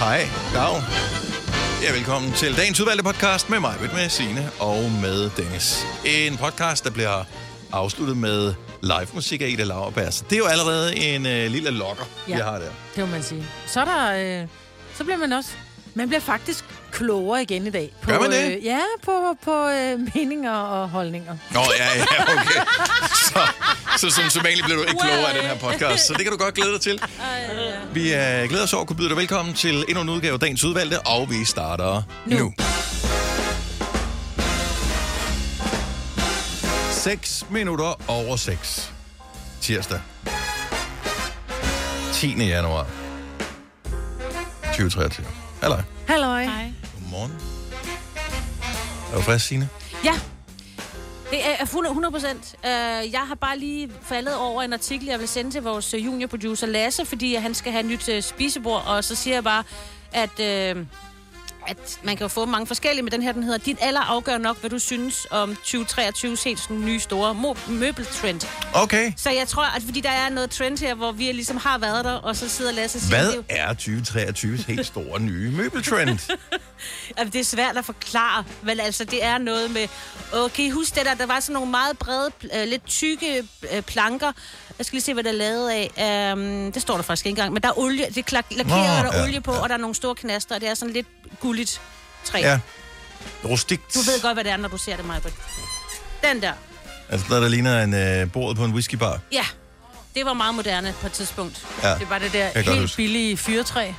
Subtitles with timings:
[0.00, 0.20] Hej,
[0.54, 0.82] dag.
[1.82, 5.86] Ja, velkommen til dagens udvalgte podcast med mig, med Signe og med Dennis.
[6.04, 7.24] En podcast, der bliver
[7.72, 10.12] afsluttet med live musik af Ida Lauerberg.
[10.12, 12.34] Så det er jo allerede en øh, lille lokker, ja.
[12.34, 12.70] Vi har der.
[12.96, 13.46] Det må man sige.
[13.66, 14.40] Så er der...
[14.42, 14.48] Øh,
[14.94, 15.50] så bliver man også...
[15.94, 17.92] Man bliver faktisk klogere igen i dag.
[18.02, 18.56] På, Gør man det?
[18.56, 21.36] Øh, ja, på, på øh, meninger og holdninger.
[21.50, 22.60] Nå, ja, ja, okay.
[23.14, 23.40] Så,
[23.98, 26.38] så som sædvanligt bliver du ikke klogere af den her podcast, så det kan du
[26.38, 27.02] godt glæde dig til.
[27.92, 30.40] Vi øh, glæder os over at kunne byde dig velkommen til endnu en udgave af
[30.40, 32.38] dagens udvalgte, og vi starter nu.
[32.38, 32.52] nu.
[36.90, 38.92] 6 minutter over 6.
[39.60, 40.00] Tirsdag.
[42.12, 42.26] 10.
[42.46, 42.86] januar.
[44.64, 45.39] 2023.
[45.62, 45.80] Halløj.
[46.06, 46.44] Halløj.
[46.44, 46.72] Hej.
[46.94, 47.32] Godmorgen.
[49.12, 49.68] Er du frisk, Signe?
[50.04, 50.14] Ja,
[51.30, 52.54] det er 100 procent.
[52.64, 52.68] Uh,
[53.12, 56.66] jeg har bare lige faldet over en artikel, jeg vil sende til vores øh, juniorproducer
[56.66, 59.64] Lasse, fordi han skal have et nyt uh, spisebord, og så siger jeg bare,
[60.12, 60.74] at...
[60.76, 60.82] Uh,
[61.66, 64.38] at man kan jo få mange forskellige, men den her, den hedder, dit alder afgør
[64.38, 68.40] nok, hvad du synes om 2023 helt sådan nye store møbeltrend.
[68.74, 69.12] Okay.
[69.16, 72.04] Så jeg tror, at fordi der er noget trend her, hvor vi ligesom har været
[72.04, 75.20] der, og så sidder Lasse og siger, Hvad det, er jo- er 2023's helt store
[75.20, 76.18] nye møbeltrend?
[77.16, 79.88] Altså, det er svært at forklare, men altså, det er noget med...
[80.58, 81.14] I huske det der?
[81.14, 84.32] Der var sådan nogle meget brede, øh, lidt tykke øh, planker.
[84.78, 86.32] Jeg skal lige se, hvad der er lavet af.
[86.32, 87.52] Um, det står der faktisk ikke engang.
[87.52, 88.68] Men der er olie, det er klak- lakeret,
[89.04, 89.58] Nå, der er ja, olie på, ja.
[89.60, 91.06] og der er nogle store knaster, og det er sådan lidt
[91.40, 91.80] gulligt
[92.24, 92.38] træ.
[92.38, 92.60] ja.
[93.44, 93.94] Rustikt.
[93.94, 95.32] Du ved godt, hvad det er, når du ser det, Majbert.
[96.24, 96.52] Den der.
[97.08, 99.18] Altså noget, der ligner en øh, bordet på en whiskybar.
[99.32, 99.44] Ja,
[100.14, 101.66] det var meget moderne på et tidspunkt.
[101.82, 101.94] Ja.
[101.94, 102.96] Det var det der jeg helt huske.
[102.96, 103.92] billige fyretræ.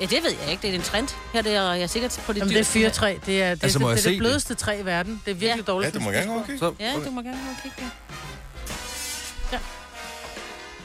[0.00, 0.62] Ja, det ved jeg ikke.
[0.62, 1.08] Det er en trend.
[1.32, 3.16] Her det er jeg er sikkert på det Jamen, det er fyretræ.
[3.26, 4.10] Det er, det, Altså, det, det, det, det?
[4.12, 5.22] det blødeste træ i verden.
[5.24, 5.72] Det er virkelig Ja.
[5.72, 5.94] dårligt.
[5.94, 6.58] Ja, du må gerne okay.
[6.58, 7.76] Så, Ja, du må gerne gå og kigge.
[7.82, 8.14] Ja.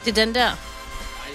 [0.04, 0.50] Det er den der.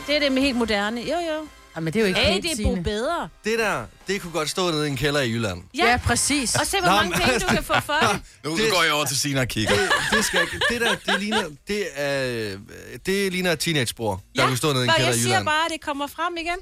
[0.07, 1.01] Det er det med helt moderne.
[1.01, 1.47] Jo, jo.
[1.75, 3.29] Ja, men det er jo ikke Hey, det er bo bedre.
[3.43, 5.63] Det der, det kunne godt stå nede i en kælder i Jylland.
[5.77, 6.55] Ja, Ja, præcis.
[6.55, 8.19] og se, hvor Nå, mange men- penge du kan få for det.
[8.43, 9.75] Nu Det- går jeg over til Sina og kigger.
[9.75, 10.59] Det, det skal ikke.
[10.69, 12.57] Det der, det ligner, det er,
[13.05, 15.29] det ligner et teenagebror, der kunne stå nede i en og kælder jeg i siger
[15.33, 15.45] Jylland.
[15.45, 16.57] bare, at det kommer frem igen.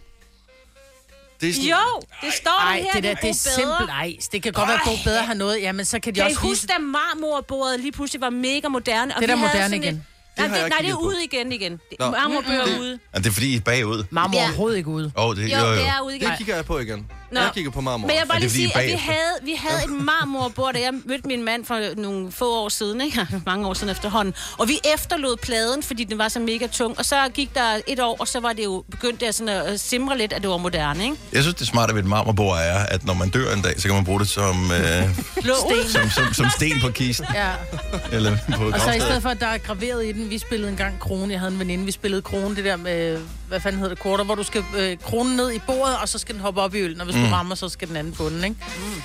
[1.41, 3.89] Det er sådan, Jo, det står Ej, her, det der, bo det er simpelt.
[3.89, 5.61] Ej, det kan godt være, at Bo bedre har noget.
[5.61, 6.67] Jamen, så kan de Kan I også huske, vise...
[6.67, 9.15] da marmorbordet lige pludselig var mega moderne?
[9.15, 9.95] Og Det er da moderne sådan igen.
[9.95, 10.01] Et...
[10.37, 11.71] Det Nej, det, jeg nej, det er ude igen igen.
[11.71, 12.11] Det- Nå.
[12.11, 12.99] Marmorbøger Det- er ude.
[13.13, 14.03] Er det fordi, I er bagud?
[14.09, 14.43] Marmor Ja.
[14.43, 15.11] overhovedet ikke ude.
[15.17, 15.71] Åh, oh, det, Jo, jo, jo.
[15.73, 16.29] det er ude igen.
[16.29, 17.07] Det kigger jeg på igen.
[17.31, 17.39] Nå.
[17.39, 18.07] Jeg kigger på marmor.
[18.07, 20.79] Men jeg vil bare det lige sige, at vi havde, vi havde et marmorbord, da
[20.79, 23.27] jeg mødte min mand for nogle få år siden, ikke?
[23.45, 24.33] mange år siden efterhånden.
[24.57, 26.97] Og vi efterlod pladen, fordi den var så mega tung.
[26.99, 29.79] Og så gik der et år, og så var det jo begyndt der sådan at
[29.79, 31.15] simre lidt, at det var moderne, ikke?
[31.33, 33.87] Jeg synes, det smarte ved et marmorbord er, at når man dør en dag, så
[33.87, 35.53] kan man bruge det som, øh, Blå.
[35.93, 37.25] som, som, som sten på kisten.
[37.33, 37.51] Ja.
[38.15, 40.71] Eller på Og så i stedet for, at der er graveret i den, vi spillede
[40.71, 41.31] en gang krone.
[41.31, 44.23] Jeg havde en veninde, vi spillede krone, det der med, hvad fanden hedder det, korter,
[44.23, 46.79] hvor du skal øh, kronen ned i bordet, og så skal den hoppe op i
[46.79, 47.25] øllen, og hvis mm.
[47.25, 48.55] du rammer, så skal den anden på den, ikke?
[48.77, 49.01] Mm.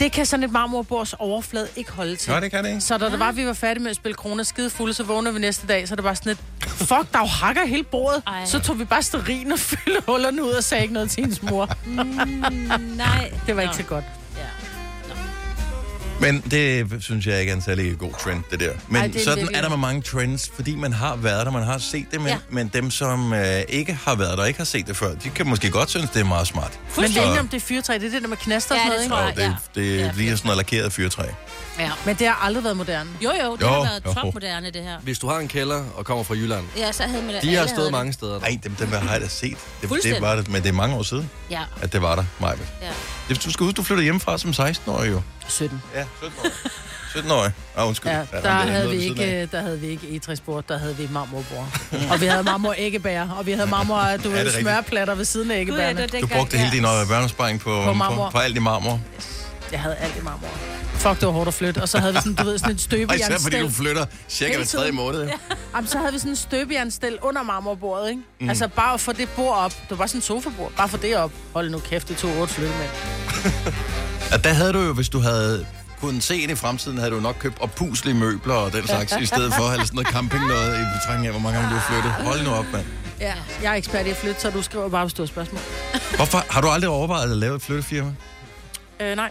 [0.00, 2.32] Det kan sådan et marmorbords overflade ikke holde til.
[2.32, 2.80] Nå, det kan det ikke.
[2.80, 5.34] Så da det var, vi var færdige med at spille kroner skide fulde, så vågnede
[5.34, 8.22] vi næste dag, så er det bare sådan et, fuck, der er hakker hele bordet.
[8.26, 8.44] Ej.
[8.44, 11.42] Så tog vi bare sterin og fyldte hullerne ud og sagde ikke noget til hendes
[11.42, 11.68] mor.
[12.96, 13.32] Nej.
[13.46, 13.68] Det var Nå.
[13.68, 14.04] ikke så godt.
[16.20, 18.72] Men det synes jeg ikke er en særlig god trend, det der.
[18.88, 21.52] Men Ej, det er sådan er der med mange trends, fordi man har været der,
[21.52, 22.36] man har set det, men, ja.
[22.50, 25.28] Men dem, som øh, ikke har været der og ikke har set det før, de
[25.28, 26.78] kan måske godt synes, det er meget smart.
[26.96, 28.80] Men det er ikke, om det er fyrtræ, det er det der med knaster og
[28.80, 29.44] Ja, sådan noget, det ikke?
[29.44, 29.84] tror Og jeg.
[29.84, 29.98] det, ja.
[29.98, 30.12] det Ja.
[30.12, 31.24] bliver sådan noget lakeret fyrtræ.
[31.78, 31.90] Ja.
[32.06, 33.10] Men det har aldrig været moderne.
[33.24, 34.12] Jo, jo, det Jo, har været jo.
[34.14, 34.98] topmoderne, det her.
[35.02, 37.42] Hvis du har en kælder og kommer fra Jylland, Ja, så havde man det.
[37.42, 37.92] de har havde stået det.
[37.92, 38.40] mange steder.
[38.40, 39.56] Nej, dem, dem har jeg da set.
[39.82, 42.24] Det, det var det, men det er mange år siden, Ja, at det var der,
[42.40, 42.54] Maja.
[42.82, 43.34] ja.
[43.34, 45.22] Du skal huske, du flyttede hjemmefra som 16-årig jo.
[45.48, 45.82] 17.
[45.94, 46.52] Ja, 17-årig.
[47.14, 47.52] 17-årig.
[47.76, 48.10] Ah, undskyld.
[48.12, 51.68] Ja, der der havde, vi ikke, der havde vi ikke egetræsbord, der havde vi marmorbord.
[52.10, 55.50] og vi havde marmor æggebær, og vi havde marmor, du det ved, smørplatter ved siden
[55.50, 56.02] af æggebærne.
[56.02, 58.24] det Du brugte hele din børnesparing på, på, marmor.
[58.24, 59.00] på, på alt i marmor.
[59.72, 60.48] Jeg havde alt i marmor.
[60.94, 61.82] Fuck, det var hårdt at flytte.
[61.82, 63.62] Og så havde vi sådan, du ved, sådan et Og især fordi støbejernsstel.
[63.62, 65.22] du flytter cirka hver tredje måned.
[65.24, 65.32] Ja.
[65.74, 68.22] Jamen, så havde vi sådan et støbejernsstel under marmorbordet, ikke?
[68.40, 68.48] Mm.
[68.48, 69.70] Altså bare at få det bord op.
[69.70, 70.72] Det var bare sådan et sofabord.
[70.76, 71.32] Bare få det op.
[71.52, 72.88] Hold nu kæft, det tog otte flytte med.
[74.32, 75.66] Og der havde du jo, hvis du havde
[76.00, 79.26] kunnet se ind i fremtiden, havde du nok købt oppuslige møbler og den slags, i
[79.26, 81.78] stedet for at have sådan noget camping noget i betragtning af, hvor mange gange du
[81.80, 82.12] har flyttet.
[82.12, 82.84] Hold nu op, mand.
[83.20, 85.60] Ja, jeg er ekspert i at flytte, så du skriver bare, du har spørgsmål.
[86.16, 88.12] Hvorfor har du aldrig overvejet at lave et flyttefirma?
[89.00, 89.30] Øh, nej.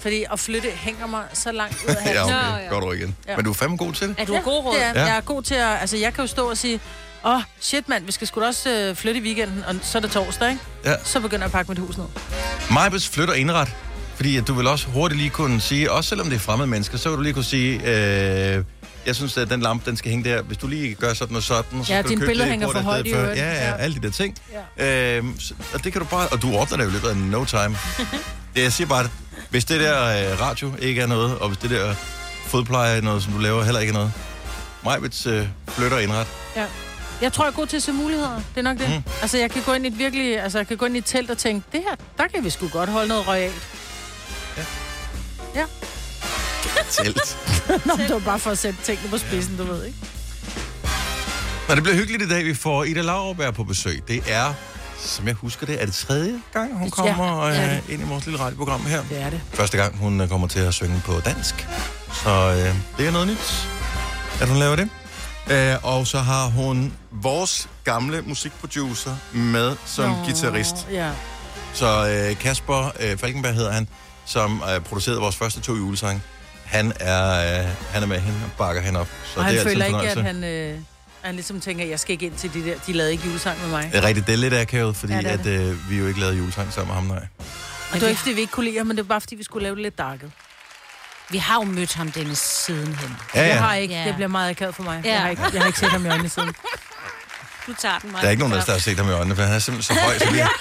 [0.00, 2.34] Fordi at flytte hænger mig så langt ud af Ja, okay.
[2.34, 2.68] Nå, ja.
[2.68, 3.16] Godt du igen.
[3.28, 3.36] Ja.
[3.36, 4.14] Men du er fandme god til det.
[4.18, 4.74] Er du ja, god råd?
[4.74, 5.04] Det er, Ja.
[5.06, 5.80] Jeg er god til at...
[5.80, 6.80] Altså, jeg kan jo stå og sige,
[7.24, 9.98] åh, oh, shit mand, vi skal sgu da også øh, flytte i weekenden, og så
[9.98, 10.60] er det torsdag, ikke?
[10.84, 10.94] Ja.
[11.04, 12.06] Så begynder jeg at pakke mit hus ned.
[12.70, 13.68] Majbets flytter indret.
[14.16, 16.98] Fordi at du vil også hurtigt lige kunne sige, også selvom det er fremmede mennesker,
[16.98, 18.64] så vil du lige kunne sige, øh,
[19.06, 20.42] Jeg synes, at den lampe, den skal hænge der.
[20.42, 22.78] Hvis du lige gør sådan og sådan, så Ja, skal du købe det hænger for
[22.78, 23.38] højt i øvrigt.
[23.38, 23.76] Ja, ja, Ja.
[23.76, 24.36] alle de der ting.
[24.78, 25.16] Ja.
[25.16, 26.28] Øhm, så- og det kan du bare...
[26.28, 27.76] Og du ordner det jo i løbet af no time.
[28.56, 29.10] det, jeg siger bare, at
[29.50, 31.94] hvis det der øh, radio ikke er noget, og hvis det der
[32.46, 34.12] fodpleje er noget, som du laver, heller ikke er noget.
[34.84, 36.26] Majbets øh, flytter indret.
[36.56, 36.66] Ja.
[37.22, 38.34] Jeg tror, jeg er god til at se muligheder.
[38.34, 38.88] Det er nok det.
[38.88, 39.02] Mm.
[39.22, 40.40] Altså, jeg kan gå ind i et virkelig...
[40.42, 42.50] Altså, jeg kan gå ind i et telt og tænke, det her, der kan vi
[42.50, 43.62] sgu godt holde noget royalt.
[46.90, 47.38] Telt.
[47.86, 49.98] Nå, det var bare for at sætte tingene på spidsen, du ved, ikke?
[51.68, 52.44] Nå, det bliver hyggeligt i dag.
[52.44, 54.02] Vi får Ida Lauerberg på besøg.
[54.08, 54.54] Det er,
[54.98, 58.02] som jeg husker det, er det tredje gang, hun Ja, kommer det er øh, ind
[58.02, 59.02] i vores lille radioprogram her.
[59.10, 59.40] Det er det.
[59.52, 61.68] Første gang, hun øh, kommer til at synge på dansk.
[62.24, 63.66] Så øh, det er noget nyt,
[64.40, 64.88] at hun laver det.
[65.50, 70.74] Øh, og så har hun vores gamle musikproducer med som Nå, guitarist.
[70.92, 71.10] Ja.
[71.74, 73.88] Så øh, Kasper øh, Falkenberg hedder han,
[74.26, 76.22] som øh, producerede vores første to julesange.
[76.70, 79.08] Han er, øh, han er med hende og bakker hende op.
[79.24, 80.78] Så Og han det er føler ikke, at han, øh,
[81.22, 82.74] han ligesom tænker, jeg skal ikke ind til de der...
[82.86, 83.90] De lavede ikke julesang med mig.
[83.92, 86.06] Det er rigtigt, det er lidt akavet, fordi Ja, ja, det at, øh, vi jo
[86.06, 87.26] ikke lavede julesang sammen med ham, nej.
[87.90, 89.34] Og det var ikke, fordi vi ikke kunne lide ham, men det var bare, fordi
[89.34, 90.30] vi skulle lave det lidt darket.
[91.30, 93.16] Vi har jo mødt ham, Dennis, sidenhen.
[93.34, 93.58] Ja, Jeg ja.
[93.60, 94.04] har ikke, Ja.
[94.06, 95.00] det bliver meget akavet for mig.
[95.04, 95.12] Ja.
[95.12, 96.54] Jeg, har ikke, jeg har ikke set ham i øjnene siden.
[97.66, 98.20] Du tager den, mig.
[98.20, 100.02] Der er ikke nogen der har set ham i øjnene, for han er simpelthen så
[100.02, 100.52] høj, så vi har,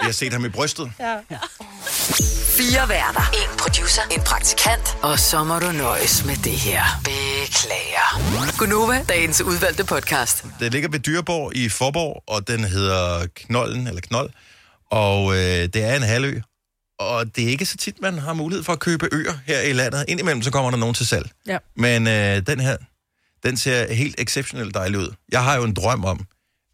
[0.00, 0.92] vi har set ham i brystet.
[2.56, 3.20] Fire værter.
[3.32, 4.02] En producer.
[4.10, 4.96] En praktikant.
[5.02, 6.82] Og så må du nøjes med det her.
[7.04, 8.58] Beklager.
[8.58, 10.44] Gunova, dagens udvalgte podcast.
[10.60, 14.30] Det ligger ved Dyreborg i Forborg, og den hedder Knollen, eller Knold.
[14.90, 16.40] Og øh, det er en halvø.
[16.98, 19.72] Og det er ikke så tit, man har mulighed for at købe øer her i
[19.72, 20.04] landet.
[20.08, 21.30] Indimellem så kommer der nogen til salg.
[21.46, 21.58] Ja.
[21.76, 22.76] Men øh, den her,
[23.42, 25.14] den ser helt exceptionelt dejlig ud.
[25.32, 26.26] Jeg har jo en drøm om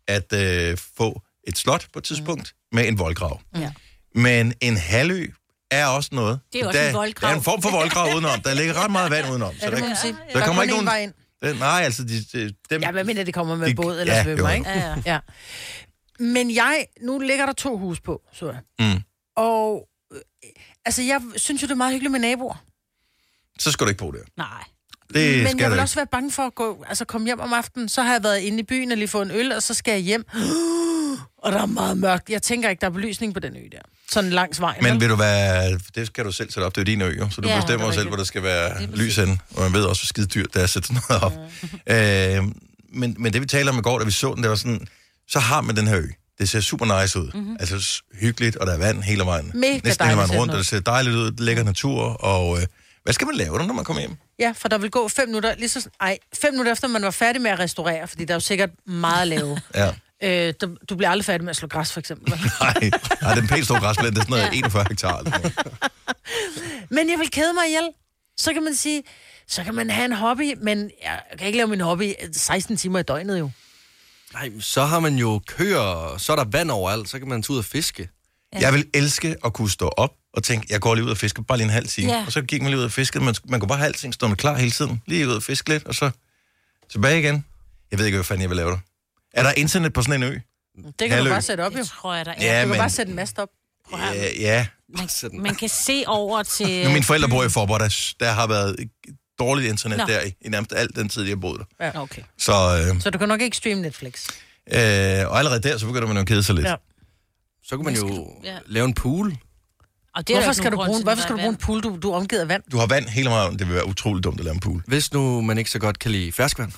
[0.08, 2.76] at øh, få et slot på et tidspunkt mm.
[2.76, 3.40] med en voldgrav.
[3.56, 3.72] Ja.
[4.14, 5.26] Men en halvø
[5.72, 6.40] er også noget.
[6.52, 7.28] Det er også der, en voldgrav.
[7.28, 8.40] Der er en form for voldgrav udenom.
[8.40, 9.54] Der ligger ret meget vand udenom.
[9.62, 10.16] Ja, det må man sige.
[10.32, 10.88] der, der kommer ikke nogen...
[10.88, 11.12] én vej ind.
[11.42, 14.14] Den, nej, altså, de, de, dem, Ja, hvad mener det kommer med De- båd eller
[14.14, 14.70] ja, svømmer, jo, ikke?
[14.70, 14.94] Ja, ja.
[15.06, 15.18] ja.
[16.18, 18.60] Men jeg, nu ligger der to hus på, så jeg.
[18.94, 19.00] Mm.
[19.36, 20.20] Og øh,
[20.84, 22.64] altså, jeg synes jo, det er meget hyggeligt med naboer.
[23.58, 24.18] så skal du ikke bo der.
[24.36, 24.46] Nej.
[25.14, 25.82] Det Men skal jeg vil ikke.
[25.82, 28.38] også være bange for at gå, altså komme hjem om aftenen, så har jeg været
[28.38, 30.24] inde i byen og lige fået en øl, og så skal jeg hjem.
[31.42, 32.30] Og der er meget mørkt.
[32.30, 33.78] Jeg tænker ikke, der er belysning på den ø der.
[34.10, 34.82] Sådan langs vejen.
[34.84, 35.78] Men vil du være...
[35.94, 36.74] Det skal du selv sætte op.
[36.74, 38.24] Det er jo dine øer, så du Ja, ja, bestemmer er jo selv, hvor der
[38.24, 39.38] skal være lys henne.
[39.54, 41.32] Og man ved også, hvor skide dyrt det er at sætte sådan noget op.
[41.86, 42.42] Øh,
[42.92, 44.86] men, men det vi taler om i går, da vi så den, det var sådan...
[45.28, 46.06] Så har man den her ø.
[46.38, 47.30] Det ser super nice ud.
[47.34, 47.56] Mm-hmm.
[47.60, 49.50] Altså hyggeligt, og der er vand hele vejen.
[49.54, 51.30] Mega Næsten hele vejen rundt, og det ser dejligt ud.
[51.30, 52.60] Det lækker natur, og...
[52.60, 52.66] Øh,
[53.04, 54.16] hvad skal man lave der, når man kommer hjem?
[54.38, 57.10] Ja, for der vil gå fem minutter, lige så, ej, fem minutter efter, man var
[57.10, 59.60] færdig med at restaurere, fordi der er jo sikkert meget at lave.
[59.74, 59.92] Ja.
[60.22, 62.30] Øh, du, du bliver aldrig færdig med at slå græs, for eksempel.
[62.60, 62.90] Nej,
[63.22, 65.18] nej, den pænt store græsplæne, det er sådan noget 41 hektar.
[65.18, 65.52] eller noget.
[66.96, 67.88] Men jeg vil kede mig ihjel.
[68.36, 69.02] Så kan man sige,
[69.48, 72.98] så kan man have en hobby, men jeg kan ikke lave min hobby 16 timer
[72.98, 73.50] i døgnet jo.
[74.32, 77.52] Nej, så har man jo køer, så er der vand overalt, så kan man tage
[77.52, 78.08] ud og fiske.
[78.60, 81.42] Jeg vil elske at kunne stå op og tænke, jeg går lige ud og fisker
[81.42, 82.12] bare lige en halv time.
[82.12, 82.24] Ja.
[82.26, 83.24] Og så gik man lige ud og fiskede.
[83.24, 85.02] Man, man kunne bare have alting stående klar hele tiden.
[85.06, 86.10] Lige ud og fiske lidt, og så
[86.90, 87.44] tilbage igen.
[87.90, 88.78] Jeg ved ikke, hvad fanden jeg vil lave der.
[89.34, 90.34] Er der internet på sådan en ø?
[90.34, 91.28] Det kan Halvø.
[91.28, 91.78] du bare sætte op jo.
[91.78, 92.36] Det tror jeg, der er.
[92.44, 92.78] Ja, Du kan men...
[92.78, 93.48] bare sætte en mast op.
[93.92, 94.66] Ja, ja.
[94.98, 96.84] Man, man kan se over til...
[96.84, 98.76] Nu, mine forældre bor i Forborg, der, der har været
[99.38, 100.04] dårligt internet Nå.
[100.06, 101.86] der i, i nærmest al den tid, jeg har boet der.
[101.86, 102.02] Ja.
[102.02, 102.22] Okay.
[102.38, 104.28] Så, øh, Så du kan nok ikke streame Netflix.
[104.72, 104.78] øh,
[105.30, 106.66] og allerede der, så begynder man jo at kede sig lidt.
[106.66, 106.74] Ja.
[107.64, 108.58] Så kan man jo du- ja.
[108.66, 109.36] lave en pool.
[110.14, 112.10] Og det er Hvorfor skal, du bruge, hvorfor skal du bruge en pool, du, du
[112.12, 112.62] er omgivet af vand?
[112.72, 113.58] Du har vand hele vejen.
[113.58, 114.82] Det vil være utroligt dumt at lave en pool.
[114.86, 116.72] Hvis nu man ikke så godt kan lide ferskvand.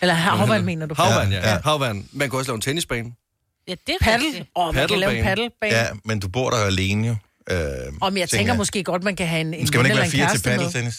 [0.00, 0.94] Eller havvand, mener du?
[0.94, 1.38] Havvand, ja.
[1.38, 1.52] Ja, ja.
[1.54, 1.60] ja.
[1.64, 2.04] Havvand.
[2.12, 3.12] Man kan også lave en tennisbane.
[3.68, 4.26] Ja, det er Paddle?
[4.26, 4.48] rigtigt.
[4.56, 5.74] Åh, oh, man kan lave en Paddlebane.
[5.74, 7.16] Ja, men du bor der jo alene jo.
[7.50, 7.58] Øh,
[8.00, 10.30] Om jeg tænker måske godt, man kan have en, en Skal man ikke være fire
[10.36, 10.94] til paddeltennis?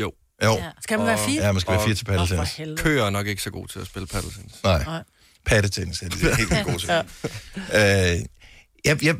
[0.00, 0.12] Jo.
[0.44, 0.52] Jo.
[0.52, 0.64] Ja.
[0.82, 1.44] Skal man være fire?
[1.46, 2.56] Ja, man skal være fire til paddeltennis.
[2.56, 2.76] helvede.
[2.82, 4.54] Køer er nok ikke så god til at spille paddeltennis.
[4.64, 4.84] Nej.
[4.84, 5.02] Nej.
[5.46, 6.90] Pattetennis er det helt god til.
[8.20, 8.26] øh,
[8.84, 9.16] jeg, jeg,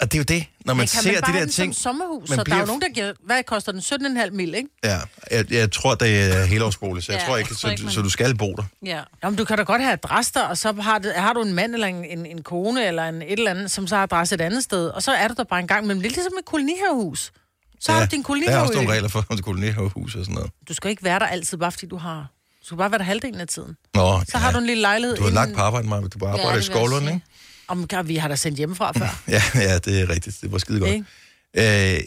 [0.00, 1.74] og det er jo det, når man ser man de der ting.
[1.74, 2.28] som sommerhus?
[2.28, 3.12] Så der er bliver- jo nogen, der giver...
[3.24, 3.80] Hvad koster den?
[3.80, 4.68] 17,5 mil, ikke?
[4.84, 4.98] Ja,
[5.30, 7.84] jeg, jeg tror, det er helårsbolig, så jeg Ja, tror jeg ikke, tror ikke, så,
[7.86, 8.62] man- så du skal bo der.
[8.86, 9.00] Ja.
[9.24, 11.52] Jamen, du kan da godt have adresse der, og så har, det, har du en
[11.54, 14.34] mand eller en, en, en kone eller en, et eller andet, som så har adresse
[14.34, 16.32] et andet sted, og så er du der bare en gang, men det er ligesom
[16.38, 17.32] et kolonihavehus.
[17.80, 20.50] Så har du din der er også nogle regler for, kolonihavehus og sådan noget.
[20.68, 22.26] Du skal ikke være der altid, bare fordi du har...
[22.60, 23.76] Du skal bare være der halvdelen af tiden.
[23.94, 25.16] Nå, Så har du en lille lejlighed.
[25.16, 26.02] Du har lagt inden- på arbejde, Maja.
[26.02, 27.14] Du bare Ja, arbejder i det vil jeg Skovlund, sige.
[27.14, 27.26] ikke?
[27.70, 29.22] Om, God, vi har da sendt hjemmefra før.
[29.28, 30.38] Ja, ja, det er rigtigt.
[30.40, 30.90] Det var skide godt.
[30.92, 31.96] Ikke?
[31.96, 32.00] Øh,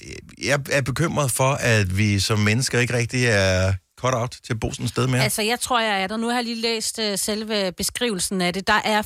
[0.46, 4.60] jeg er bekymret for, at vi som mennesker ikke rigtig er cut out til at
[4.60, 5.24] bo sådan et sted mere.
[5.24, 6.18] Altså, jeg tror, jeg er der.
[6.18, 8.68] Nu har jeg lige læst uh, selve beskrivelsen af det.
[8.68, 9.02] Der er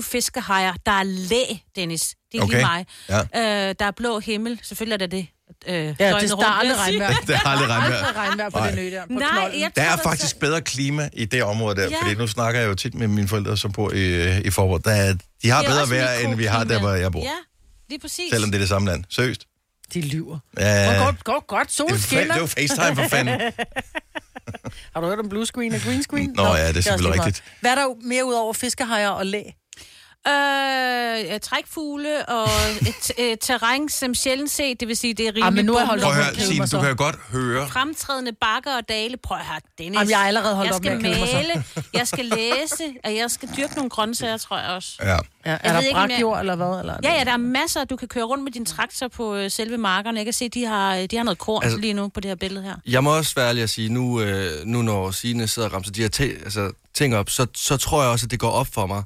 [0.00, 0.72] 15-20 fiskehajer.
[0.86, 1.42] Der er læ,
[1.76, 2.14] Dennis.
[2.32, 2.52] Det er okay.
[2.52, 2.86] lige mig.
[3.08, 3.68] Ja.
[3.68, 4.60] Øh, der er blå himmel.
[4.62, 5.26] Selvfølgelig er der det.
[5.66, 7.14] Øh, Ja, det døgnet er aldrig regnvejr.
[7.26, 7.96] Det er aldrig regnvejr.
[8.04, 8.70] Aldrig regnvejr på Nej.
[8.70, 9.02] den ø der.
[9.06, 9.60] På Nej, knolden.
[9.60, 11.96] jeg Der er der faktisk bedre klima i det område der, ja.
[12.02, 14.84] Fordi nu snakker jeg jo tit med mine forældre, som bor i, i Forborg.
[14.84, 17.20] Der er, de har er bedre vejr, end vi har der, hvor jeg bor.
[17.20, 17.30] Ja,
[17.88, 18.30] lige præcis.
[18.32, 19.04] Selvom det er det samme land.
[19.10, 19.42] Seriøst.
[19.94, 20.38] De lyver.
[20.58, 21.72] Ja, Hvor godt, godt, godt.
[21.72, 22.32] Sol er, skinner.
[22.32, 23.40] det var FaceTime for fanden.
[24.94, 26.32] Har du hørt om blue screen og green screen?
[26.36, 27.44] Nå, ja, det er selvfølgelig rigtigt.
[27.60, 29.42] Hvad er der mere ud over fiskehajer og læ?
[30.28, 32.48] Øh, trækfugle og
[32.80, 35.74] et, et terræn, som sjældent set, det vil sige, det er rimelig Ah, men nu
[35.74, 36.80] er jeg holdt op med at kede Signe, mig du så.
[36.80, 37.68] kan jo godt høre.
[37.68, 39.16] fremtrædende bakker og dale.
[39.16, 39.96] Prøv at høre, Dennis.
[39.98, 41.36] Jamen, jeg er allerede holdt jeg op med skal at kede mig så.
[41.36, 41.64] male,
[41.94, 44.88] jeg skal læse, og jeg skal dyrke nogle grøntsager, tror jeg også.
[45.02, 45.08] Ja.
[45.10, 46.78] Ja, er ved der ikke, om jeg- brakjord eller hvad?
[46.80, 47.84] Eller Ja, ja, der er masser.
[47.84, 50.16] Du kan køre rundt med din traktor på øh, selve markerne.
[50.18, 52.28] Jeg kan se, de har, de har noget korn Altså- altså, lige nu på det
[52.28, 52.74] her billede her.
[52.86, 55.92] Jeg må også være ærlig at sige, nu, øh, nu når Signe sidder og ramser
[55.92, 58.66] de her te- altså, ting op, så, så tror jeg også, at det går op
[58.74, 59.02] for mig,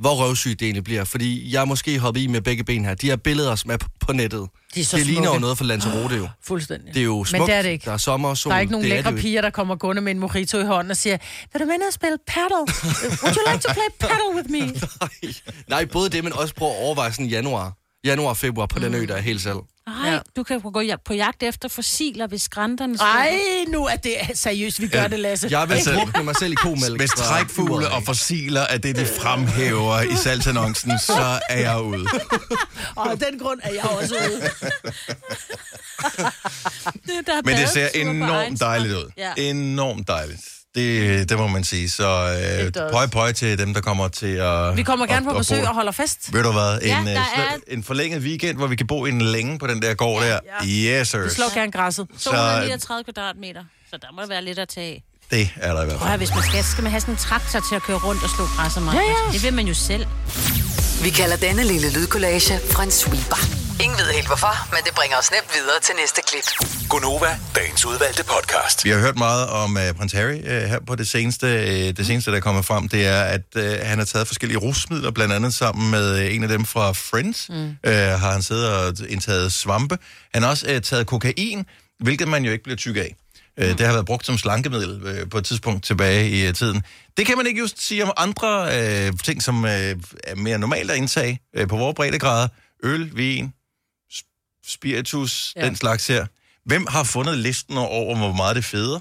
[0.00, 1.04] hvor røvsygt det egentlig bliver.
[1.04, 2.94] Fordi jeg er måske hoppet i med begge ben her.
[2.94, 5.40] De her billeder, som er på, på nettet, De er så det ligner jo smukke.
[5.40, 6.28] noget fra Lanzarote jo.
[6.44, 6.94] Fuldstændig.
[6.94, 7.40] Det er jo smukt.
[7.40, 7.84] Men det er det ikke.
[7.84, 8.50] Der er sommer og sol.
[8.50, 10.64] Der er ikke nogen det lækre det piger, der kommer gående med en mojito i
[10.64, 11.18] hånden og siger,
[11.52, 12.56] vil du med og spille paddle?
[13.22, 14.60] Would you like to play paddle with me?
[15.00, 15.34] Nej,
[15.68, 17.72] nej, både det, men også prøv at overveje sådan januar.
[18.04, 19.56] Januar, februar på den ø, der er helt selv.
[19.86, 20.18] Nej, Ja.
[20.38, 22.96] Du kan gå på jagt efter fossiler, hvis skrænterne...
[23.00, 25.48] Ej, nu er det seriøst, vi gør det, Lasse.
[25.50, 27.00] Jeg vil Altså- drukne mig selv i komælk.
[27.00, 32.06] Hvis trækfugle og fossiler er det, de fremhæver i salgsannoncen, så er jeg ude.
[32.96, 34.40] Og af den grund er jeg også ude.
[37.26, 39.10] Der er Men det ser enormt dejligt ud.
[39.16, 39.32] Ja.
[39.36, 40.40] Enormt dejligt.
[40.78, 41.90] Det, det må man sige.
[41.90, 42.08] Så
[42.64, 44.76] øh, pøj pøj til dem, der kommer til at...
[44.76, 45.68] Vi kommer gerne at- på at besøg bo.
[45.68, 46.32] og holder fest.
[46.32, 46.78] Ved du hvad?
[46.82, 49.58] Ja, En, der øh, er- sl- en forlænget weekend, hvor vi kan bo en længe
[49.58, 50.38] på den der gård der.
[50.64, 51.22] Yes, sir.
[51.24, 52.06] Vi slår gerne græsset.
[52.20, 55.02] 239 kvadratmeter, så der må der være lidt at tage af.
[55.30, 56.08] Det er der i hvert Prøv fald.
[56.08, 58.30] høre, hvis man skal, skal man have sådan en traktor til at køre rundt og
[58.36, 59.32] slå græs og Ja, ja.
[59.32, 60.06] Det vil man jo selv.
[61.02, 63.67] Vi kalder denne lille lydkollage en sweeper.
[63.84, 66.68] Ingen ved helt hvorfor, men det bringer os nemt videre til næste klip.
[66.88, 68.84] Gunova, dagens udvalgte podcast.
[68.84, 71.46] Vi har hørt meget om uh, prins Harry uh, her på det seneste.
[71.46, 74.58] Uh, det seneste, der er kommet frem, det er, at uh, han har taget forskellige
[74.58, 77.48] rusmidler, blandt andet sammen med uh, en af dem fra Friends.
[77.48, 77.56] Mm.
[77.56, 79.98] Uh, har han siddet og indtaget svampe.
[80.34, 81.66] Han har også uh, taget kokain,
[82.00, 83.14] hvilket man jo ikke bliver tyk af.
[83.62, 86.82] Uh, det har været brugt som slankemiddel uh, på et tidspunkt tilbage i uh, tiden.
[87.16, 88.62] Det kan man ikke just sige om andre
[89.08, 92.48] uh, ting, som uh, er mere normalt at indtage uh, på vores breddegrader.
[92.84, 93.52] Øl, vin,
[94.68, 95.64] spiritus, ja.
[95.64, 96.26] Den slags her.
[96.64, 99.00] Hvem har fundet listen over, hvor meget det feder?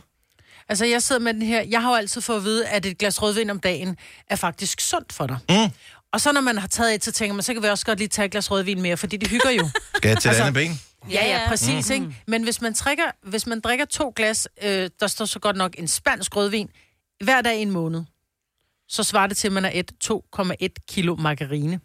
[0.69, 1.61] Altså, jeg sidder med den her.
[1.61, 3.97] Jeg har jo altid fået at vide, at et glas rødvin om dagen
[4.27, 5.37] er faktisk sundt for dig.
[5.49, 5.73] Mm.
[6.11, 7.99] Og så når man har taget et, så tænker man, så kan vi også godt
[7.99, 9.69] lige tage et glas rødvin mere, fordi det hygger jo.
[9.95, 10.81] Skal jeg til altså, det andet ben?
[11.11, 12.09] Ja, ja, præcis, mm-hmm.
[12.09, 12.23] ikke?
[12.27, 15.75] Men hvis man, drikker, hvis man drikker to glas, øh, der står så godt nok
[15.77, 16.69] en spansk rødvin,
[17.23, 18.03] hver dag i en måned,
[18.87, 21.79] så svarer det til, at man har et 2,1 kilo margarine.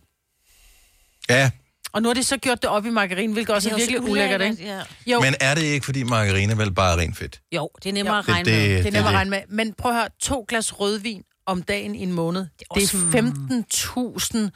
[1.28, 1.50] Ja,
[1.94, 4.00] Og nu har de så gjort det op i margarine, hvilket også er, jo virkelig
[4.10, 4.64] ulækkert, ikke?
[4.64, 4.80] Ja.
[5.06, 7.40] Jo, men er det ikke, fordi margarine vel bare er rent fedt?
[7.54, 8.18] Jo, det er nemmere Jo.
[8.18, 8.62] at regne Det- med.
[8.76, 9.14] det- det er nemmere at det.
[9.16, 9.40] regne med.
[9.48, 12.96] Men prøv at høre, to glas rødvin om dagen i en måned, det er, også-
[12.96, 14.50] det er 15.000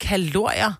[0.00, 0.72] kalorier.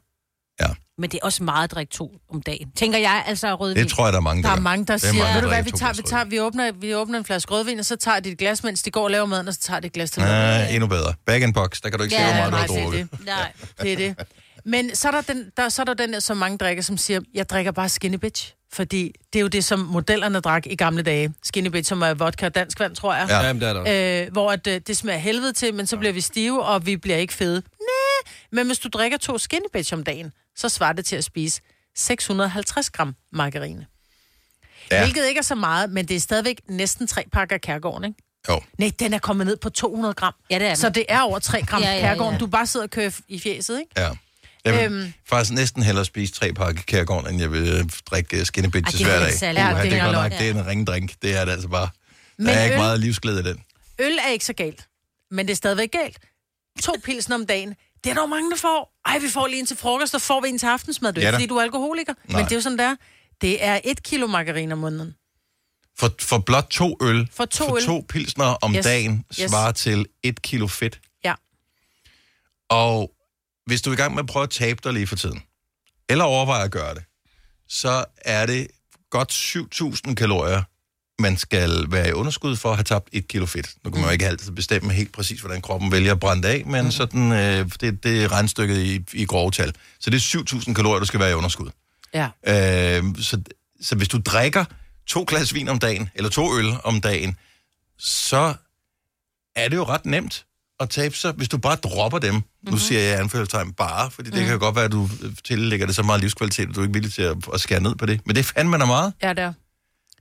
[0.98, 2.70] Men det er også meget at drikke to om dagen.
[2.76, 3.82] Tænker jeg, altså rødvin.
[3.84, 4.62] Det tror jeg, der er mange, Der er gør.
[4.62, 6.40] mange, der Det er siger, mange, ved du der hvad, vi, tager, vi, tager, vi,
[6.40, 9.04] åbner, vi åbner en flaske rødvin, og så tager de et glas, mens de går
[9.04, 10.30] og laver maden, og så tager de et glas til mad.
[10.60, 11.14] Ja, endnu bedre.
[11.26, 12.90] Bag in box, der kan du ikke se, hvor meget nej, du det har er
[12.90, 13.08] drukket.
[13.12, 13.26] det.
[13.26, 13.52] Nej.
[13.82, 14.14] Det er det.
[14.64, 17.20] Men så er der den, der, så er der den som mange drikker, som siger,
[17.34, 18.54] jeg drikker bare skinny bitch.
[18.72, 21.34] Fordi det er jo det, som modellerne drak i gamle dage.
[21.42, 23.26] Skinny bitch, som er vodka og dansk vand, tror jeg.
[23.28, 23.36] Ja.
[23.40, 24.22] Ja, jamen, det er der.
[24.26, 26.96] Øh, hvor at, øh, det smager helvede til, men så bliver vi stive, og vi
[26.96, 27.62] bliver ikke fede.
[27.80, 31.24] Næh, men hvis du drikker to skinny bitch om dagen, så svarer det til at
[31.24, 31.60] spise
[31.96, 33.86] 650 gram margarine.
[34.90, 35.02] Ja.
[35.02, 38.22] Hvilket ikke er så meget, men det er stadigvæk næsten tre pakker kærgården, ikke?
[38.48, 38.60] Jo.
[38.78, 40.34] Nej, den er kommet ned på 200 gram.
[40.50, 40.76] Ja, det er den.
[40.76, 42.38] Så det er over 3 gram Ja, ja, ja, kærgården.
[42.38, 43.90] Du bare sidder og kører i fjeset, ikke?
[43.96, 44.10] Ja.
[44.64, 45.12] Jeg vil øhm.
[45.26, 49.06] Faktisk næsten hellere spise tre pakke kærgården, end jeg vil øh, drikke skinny bitches Ej,
[49.08, 49.38] det er hver ikke dag.
[49.38, 51.12] særlig Uha, det, er godt nok, det er en ringdrink.
[51.22, 51.88] Det er det altså bare.
[52.38, 53.62] Men der er ikke øl- meget livsglæde i den.
[53.98, 54.88] Øl er ikke så galt,
[55.30, 56.18] men det er stadigvæk galt.
[56.82, 57.74] To pilsen om dagen.
[58.04, 58.92] Det er der jo mange, der får.
[59.06, 61.12] Ej, vi får lige en til frokost, og får vi en til aftensmad.
[61.12, 62.14] Det er Ja fordi, du er alkoholiker.
[62.28, 62.36] Nej.
[62.40, 62.96] Men det er jo sådan, der.
[63.40, 65.14] Det er et kilo margarine om måneden.
[65.98, 67.82] For, for blot to øl, For to for øl.
[67.84, 68.84] to pilsner om Yes.
[68.84, 69.50] dagen, Yes.
[69.50, 71.00] svarer til et kilo fedt.
[71.24, 71.34] Ja.
[72.70, 73.10] Og
[73.70, 75.42] hvis du er i gang med at prøve at tabe dig lige for tiden,
[76.08, 77.02] eller overveje at gøre det,
[77.68, 78.66] så er det
[79.10, 80.62] godt 7.000 kalorier,
[81.22, 83.74] man skal være i underskud for at have tabt et kilo fedt.
[83.84, 86.66] Nu kan man jo ikke altid bestemme helt præcis, hvordan kroppen vælger at brænde af,
[86.66, 89.74] men sådan, øh, det, det er regnstykket i, i grove tal.
[90.00, 91.70] Så det er 7.000 kalorier, du skal være i underskud.
[92.14, 92.28] Ja.
[92.46, 93.42] Øh, så,
[93.80, 94.64] så hvis du drikker
[95.06, 97.36] to glas vin om dagen, eller to øl om dagen,
[97.98, 98.54] så
[99.56, 100.46] er det jo ret nemt
[100.80, 102.34] at tabe sig, hvis du bare dropper dem.
[102.34, 102.70] Mm-hmm.
[102.70, 104.44] Nu siger jeg i anførselstegn bare, fordi det mm.
[104.44, 105.08] kan jo godt være, at du
[105.44, 107.94] tillægger det så meget livskvalitet, at du er ikke villig til at, at skære ned
[107.94, 108.20] på det.
[108.26, 109.12] Men det er fandme da meget.
[109.22, 109.52] Ja, det er.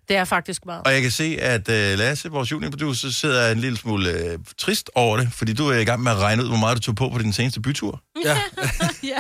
[0.10, 0.82] Det er faktisk meget.
[0.86, 4.90] Og jeg kan se, at uh, Lasse, vores juniorproducer, sidder en lille smule uh, trist
[4.96, 6.96] over det, fordi du er i gang med at regne ud, hvor meget du tog
[6.96, 8.02] på på din seneste bytur.
[8.26, 8.38] Ja,
[9.12, 9.20] ja.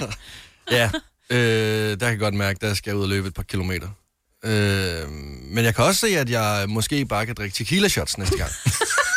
[0.78, 0.90] ja.
[1.30, 3.88] Øh, der kan jeg godt mærke, der skal jeg ud og løbe et par kilometer.
[4.46, 5.10] Øh,
[5.44, 8.52] men jeg kan også se, at jeg måske bare kan drikke tequila shots næste gang.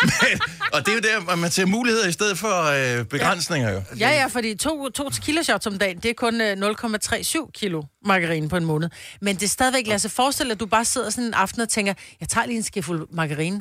[0.00, 0.40] Men,
[0.72, 2.62] og det er jo der, man ser muligheder i stedet for
[2.98, 3.82] øh, begrænsninger jo.
[3.98, 7.82] Ja, ja, fordi to, to tequila shots om dagen, det er kun øh, 0,37 kilo
[8.04, 8.88] margarine på en måned.
[9.20, 11.60] Men det er stadigvæk, lad os forestille dig, at du bare sidder sådan en aften
[11.62, 13.60] og tænker, jeg tager lige en skefuld margarine.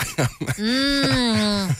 [0.57, 1.75] Mm.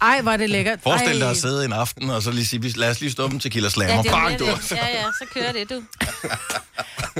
[0.00, 0.78] Ej, hvor er det lækkert.
[0.82, 3.28] Forestil dig at sidde en aften, og så lige sige, "Vi- lad os lige stå
[3.28, 3.94] dem tequila slammer.
[3.96, 4.44] Ja, det Bang, du.
[4.44, 4.52] ja,
[4.88, 5.82] ja, så kører det, du.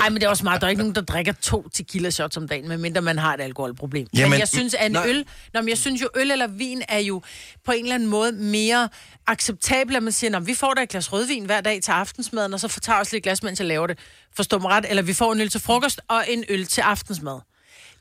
[0.01, 0.61] Ej, men det er også smart.
[0.61, 3.41] Der er ikke nogen, der drikker to tequila shots om dagen, medmindre man har et
[3.41, 4.07] alkoholproblem.
[4.13, 5.07] Jamen, men jeg synes, at en nej.
[5.07, 5.25] øl...
[5.53, 7.21] Nå, men jeg synes jo, øl eller vin er jo
[7.65, 8.89] på en eller anden måde mere
[9.27, 12.59] acceptabelt, at man siger, vi får da et glas rødvin hver dag til aftensmaden, og
[12.59, 13.99] så tager os lige et glas, mens jeg laver det.
[14.35, 14.85] Forstår mig ret?
[14.89, 17.39] Eller vi får en øl til frokost og en øl til aftensmad.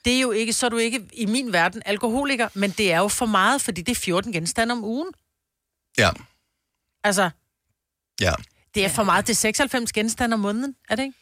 [0.05, 2.99] Det er jo ikke, så er du ikke i min verden alkoholiker, men det er
[2.99, 5.09] jo for meget, fordi det er 14 genstande om ugen.
[5.99, 6.11] Ja,
[7.05, 7.31] Altså,
[8.21, 8.33] ja.
[8.75, 9.27] det er for meget.
[9.27, 11.19] Det er 96 genstande om måneden, er det ikke?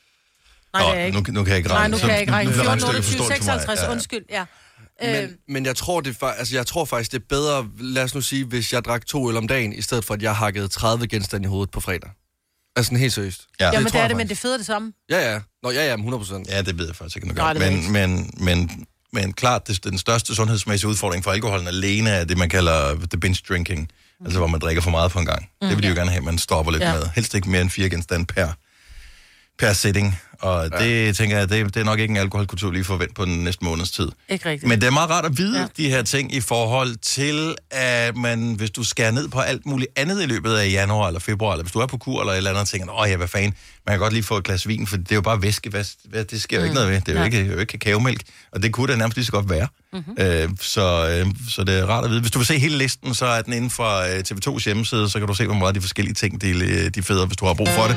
[0.73, 1.19] Nej, Nå, det er ikke.
[1.21, 1.81] nu, nu kan jeg ikke regne.
[1.81, 2.51] Nej, nu kan jeg ikke regne.
[2.51, 3.57] Så- 14, regnestykket 28, forstår det for mig.
[3.57, 3.93] 56, Ja, ja.
[3.93, 4.45] undskyld, ja.
[5.05, 8.15] Øh, Men, men jeg, tror, det, altså, jeg tror faktisk, det er bedre, lad os
[8.15, 10.69] nu sige, hvis jeg drak to øl om dagen, i stedet for, at jeg hakkede
[10.69, 12.11] 30 genstande i hovedet på fredag.
[12.77, 13.47] Altså sådan helt seriøst.
[13.61, 13.71] Ja.
[13.73, 14.43] Jamen, tror det er det, men faktisk.
[14.43, 14.93] det fede det samme.
[15.11, 15.41] Ja, ja.
[15.63, 16.49] Nå, ja, ja, 100 procent.
[16.49, 17.61] Ja, det ved jeg faktisk ikke, Nej, gør.
[17.61, 22.11] det jeg Men, men, men, men klart, det, den største sundhedsmæssige udfordring for alkoholen alene
[22.11, 23.81] er det, man kalder the binge drinking.
[23.81, 24.27] Mm.
[24.27, 25.49] Altså, hvor man drikker for meget på en gang.
[25.63, 26.95] Mm, det vil de jo gerne have, at man stopper lidt Ja.
[26.95, 27.03] med.
[27.15, 28.49] Helst ikke mere end fire genstande per,
[29.63, 30.19] per sitting.
[30.41, 30.85] Og ja.
[30.85, 33.65] det, tænker jeg, det, det er nok ikke en alkoholkultur lige forvent på den næste
[33.65, 34.09] måneds tid.
[34.29, 34.69] Ikke rigtigt.
[34.69, 35.63] Men det er meget rart at vide ja.
[35.63, 35.69] Ja.
[35.77, 39.91] de her ting i forhold til, at man, hvis du skærer ned på alt muligt
[39.97, 42.37] andet i løbet af januar eller februar, eller hvis du er på kur eller et
[42.37, 43.55] eller andet, og tænker, åh ja, hvad fanden,
[43.87, 45.85] man kan godt lige få et glas vin, for det er jo bare væske, hvad,
[46.05, 47.01] hvad, det sker jo ikke noget ved.
[47.01, 47.25] Det er jo Nej.
[47.25, 49.69] ikke, jo ikke kakaomælk, og det kunne det nærmest lige så godt være.
[49.93, 50.15] Mm-hmm.
[50.19, 52.21] Øh, så, øh, så det er rart at vide.
[52.21, 55.19] Hvis du vil se hele listen, så er den inde fra øh, TV2's hjemmeside, så
[55.19, 57.69] kan du se, hvor meget de forskellige ting, de, de føder, hvis du har brug
[57.69, 57.97] for det.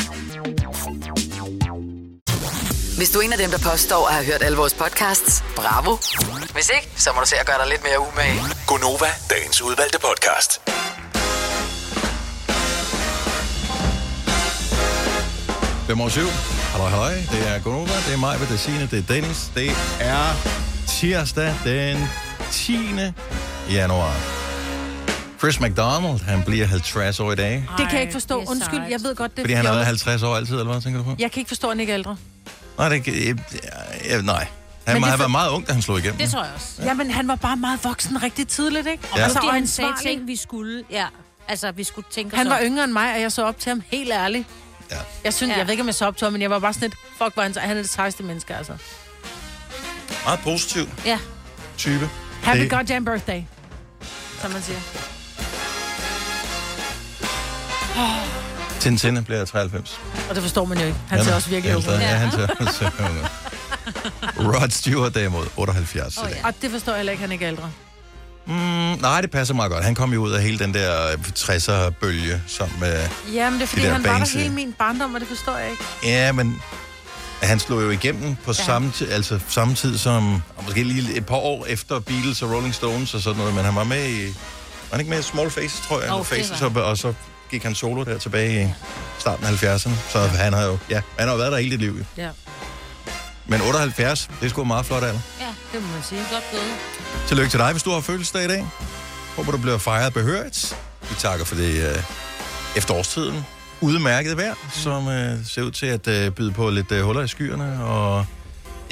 [3.01, 5.91] Hvis du er en af dem, der påstår at have hørt alle vores podcasts, bravo.
[6.53, 8.39] Hvis ikke, så må du se at gøre dig lidt mere umage.
[8.67, 10.51] Gonova, dagens udvalgte podcast.
[15.87, 16.27] Fem over syv.
[16.73, 17.13] Halløj, halløj.
[17.33, 19.51] Det er Gunova, det er mig, det er Signe, det er Dennis.
[19.55, 20.25] Det er
[20.87, 21.97] tirsdag den
[22.51, 22.77] 10.
[23.71, 24.15] januar.
[25.39, 27.53] Chris McDonald, han bliver 50 år i dag.
[27.77, 28.43] Det kan jeg ikke forstå.
[28.53, 30.03] Undskyld, jeg ved godt, det er Fordi han har været fjollet.
[30.03, 31.15] 50 år altid, eller hvad tænker du på?
[31.19, 32.17] Jeg kan ikke forstå, at han ikke er ældre.
[32.81, 33.37] Nej, det, jeg,
[34.09, 34.47] jeg, nej.
[34.85, 36.17] Han Men må det have været meget ung, da han slog igennem.
[36.17, 36.81] Det tror jeg også.
[36.83, 39.03] Jamen, han var bare meget voksen rigtig tidligt, ikke?
[39.15, 39.21] Ja.
[39.23, 40.83] Altså, Fordi og han sagde ting, vi skulle.
[40.91, 41.05] Ja,
[41.47, 42.63] altså, vi skulle tænke Han var om.
[42.63, 44.47] yngre end mig, og jeg så op til ham helt ærligt.
[44.91, 44.95] Ja.
[45.23, 45.53] Jeg synes, Ja.
[45.53, 45.57] ja.
[45.59, 46.99] jeg ved ikke, om jeg så op til ham, men jeg var bare sådan lidt,
[47.17, 48.73] fuck, hvor han, han er det sejeste menneske, altså.
[50.25, 51.19] Meget positiv Ja,
[51.77, 52.09] type.
[52.43, 53.41] Happy Det- goddamn birthday,
[54.41, 54.79] som man siger.
[58.81, 59.99] Tintin bliver 93.
[60.29, 60.97] Og det forstår man jo ikke.
[61.07, 61.93] Han ser også virkelig ung ud.
[61.93, 62.43] Ja, han ser,
[62.99, 63.25] ud.
[64.53, 66.41] Rod Stewart derimod, 78 oh, i dag.
[66.45, 67.71] Og det forstår jeg heller ikke, han ikke er ældre.
[68.47, 68.53] Mm,
[69.01, 69.83] nej, det passer meget godt.
[69.83, 72.69] Han kom jo ud af hele den der øh, 60'er-bølge, som...
[72.83, 75.57] Øh, Jamen, det er fordi, der han var der hele min barndom, og det forstår
[75.57, 75.83] jeg ikke.
[76.03, 76.61] ja, men
[77.41, 78.63] Han slog jo igennem på ja.
[78.63, 82.51] samme, tid, altså samme tid som, og måske lige et par år efter Beatles og
[82.51, 85.23] Rolling Stones og sådan noget, men han var med i, var han ikke med i
[85.23, 87.13] Small Faces, tror jeg, oh, Faces, og, og så
[87.51, 88.73] gik han solo der tilbage i
[89.19, 90.27] starten af 70'erne, så ja.
[90.27, 91.97] han har jo, ja, han har jo været der hele dit liv.
[91.97, 92.03] jo.
[92.17, 92.29] Ja.
[93.47, 95.19] Men 78, det er sgu en meget flot alder.
[95.39, 96.21] Ja, det må man sige.
[96.31, 97.27] Godt gået.
[97.27, 98.67] Tillykke til dig, hvis du har fødselsdag i dag.
[99.35, 100.77] Håber, du bliver fejret behørigt.
[101.09, 102.03] Vi takker for det øh,
[102.75, 103.45] efterårstiden.
[103.81, 107.27] Udmærket vejr, som øh, ser ud til at øh, byde på lidt øh, huller i
[107.27, 108.25] skyerne, og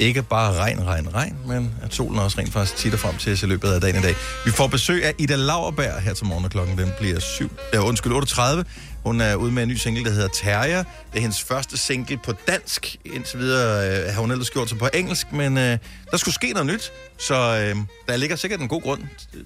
[0.00, 3.42] ikke bare regn, regn, regn, men at solen også rent faktisk titter frem til os
[3.42, 4.14] i løbet af dagen i dag.
[4.44, 7.78] Vi får besøg af Ida Lauerberg her til morgen, og klokken den bliver 7, ja,
[7.78, 8.64] undskyld, 38.
[9.04, 10.82] Hun er ude med en ny single, der hedder Terrier.
[10.82, 12.96] Det er hendes første single på dansk.
[13.04, 15.78] Indtil videre øh, har hun ellers gjort sig på engelsk, men øh,
[16.10, 16.92] der skulle ske noget nyt.
[17.18, 17.76] Så øh,
[18.08, 19.02] der ligger sikkert en god grund
[19.34, 19.40] øh,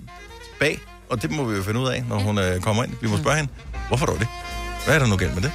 [0.60, 2.92] bag, og det må vi jo finde ud af, når hun øh, kommer ind.
[3.02, 3.52] Vi må spørge hende,
[3.88, 4.28] hvorfor dog det?
[4.84, 5.52] Hvad er der nu galt med det?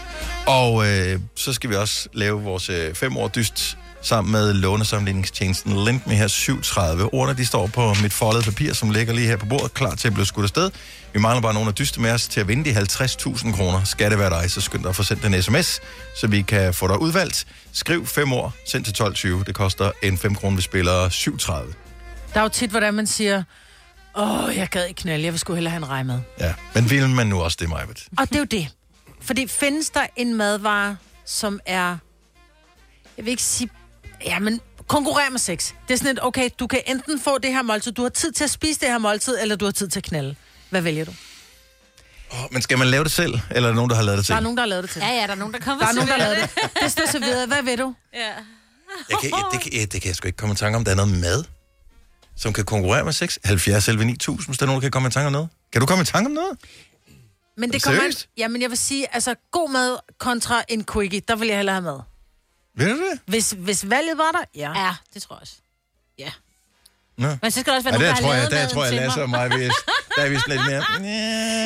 [0.47, 5.85] Og øh, så skal vi også lave vores øh, fem år dyst sammen med lånesamligningstjenesten
[5.85, 7.13] Lendme her 730.
[7.13, 10.07] Ordene, de står på mit foldede papir, som ligger lige her på bordet, klar til
[10.07, 10.71] at blive skudt afsted.
[11.13, 13.83] Vi mangler bare nogle af dyste med os til at vinde de 50.000 kroner.
[13.83, 15.81] Skal det være dig, så skynd dig at få sendt en sms,
[16.15, 17.47] så vi kan få dig udvalgt.
[17.73, 19.43] Skriv 5 år, send til 12.20.
[19.43, 21.73] Det koster en 5 kroner, vi spiller 730.
[22.33, 23.43] Der er jo tit, hvordan man siger,
[24.17, 26.19] åh, jeg gad ikke knalde, jeg vil sgu hellere have en rejmad.
[26.39, 28.07] Ja, men vil man nu også det, Majbet?
[28.17, 28.67] Og det er jo det.
[29.21, 31.97] Fordi findes der en madvare, som er,
[33.17, 33.69] jeg vil ikke sige,
[34.25, 35.71] ja, men konkurrerer med sex.
[35.87, 38.31] Det er sådan et, okay, du kan enten få det her måltid, du har tid
[38.31, 40.35] til at spise det her måltid, eller du har tid til at knalde.
[40.69, 41.11] Hvad vælger du?
[42.31, 44.25] Oh, men skal man lave det selv, eller er der nogen, der har lavet det
[44.25, 44.33] til?
[44.33, 44.99] Der er nogen, der har lavet det til.
[44.99, 46.81] Ja, ja, der er nogen, der kommer Der er nogen, der har lavet det.
[46.83, 47.47] Det står serveret.
[47.47, 47.95] Hvad ved du?
[48.13, 48.19] Ja.
[49.09, 50.83] Jeg kan, det, kan, det kan jeg sgu ikke komme i tanke om.
[50.85, 51.43] Der er noget mad,
[52.37, 53.37] som kan konkurrere med sex.
[53.45, 55.49] 70 11 9000, hvis der er nogen, der kan komme i tanke om noget.
[55.71, 56.57] Kan du komme i tanke om noget?
[57.57, 58.29] Men det kommer an, Seriøst?
[58.37, 61.75] ja, men jeg vil sige, altså god mad kontra en quickie, der vil jeg hellere
[61.75, 61.99] have mad.
[62.79, 63.19] Ved du det?
[63.25, 64.85] Hvis, hvis valget var der, ja.
[64.85, 65.53] Ja, det tror jeg også.
[66.19, 66.31] Ja.
[67.17, 67.27] Nå.
[67.41, 68.73] Men så skal der også være Ja, nogen, der der tror har jeg, lavet der
[68.73, 69.69] tror jeg, Lasse og mig, vi er,
[70.15, 70.83] der er vi sådan lidt mere...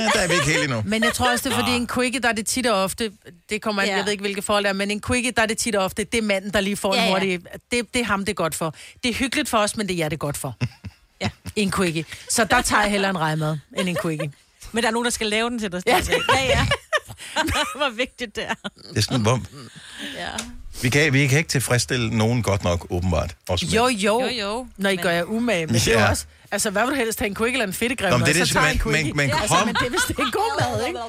[0.04, 0.84] Ja, der er vi ikke helt endnu.
[0.86, 3.12] Men jeg tror også, det er fordi en quickie, der er det tit og ofte,
[3.50, 3.96] det kommer an, Ja.
[3.96, 5.84] jeg ved ikke, hvilke forhold det er, men en quickie, der er det tit og
[5.84, 7.14] ofte, det er manden, der lige får Ja, en ja.
[7.14, 7.40] hurtig,
[7.72, 8.76] det, det er ham, det er godt for.
[9.04, 10.56] Det er hyggeligt for os, men det er jer, det er godt for.
[11.22, 12.06] Ja, en quickie.
[12.30, 14.32] Så der tager jeg hellere en rejmad end en quickie.
[14.72, 15.82] Men der er nogen, der skal lave den til dig.
[15.88, 16.02] Ja.
[16.30, 16.44] ja.
[16.46, 16.66] ja.
[17.78, 18.54] Hvor vigtigt det er.
[18.90, 19.42] Det er sådan, hvor,
[20.18, 20.30] Ja.
[20.84, 23.36] Vi, kan, vi kan ikke tilfredsstille nogen godt nok, åbenbart.
[23.50, 24.68] Også Jo, jo, Jo, jo.
[24.78, 26.04] når I Men- gør jer umage, men det er Ja.
[26.04, 26.26] jo også...
[26.52, 28.10] Altså, hvad vil du helst have, en quickie eller en fedtegrev?
[28.12, 29.68] Nå, men det er så det, tager jeg en men- men- men Ja, altså, kom-
[29.68, 31.00] men det er, hvis det er en god mad, ikke?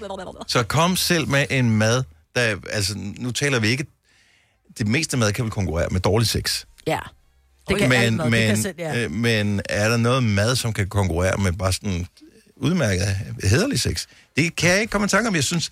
[0.53, 2.03] Så kom selv med en mad,
[2.37, 2.57] der...
[2.73, 3.87] Altså, nu taler vi ikke...
[4.79, 6.65] Det meste mad kan vel konkurrere med dårlig sex.
[6.87, 6.99] Ja.
[7.69, 9.05] Det kan men, mad, det men, kan selv, ja.
[9.05, 12.07] øh, men er der noget mad, som kan konkurrere med bare sådan
[12.57, 13.07] udmærket
[13.45, 14.07] hederlig sex?
[14.37, 15.35] Det kan jeg ikke komme i tanke om.
[15.35, 15.71] Jeg synes...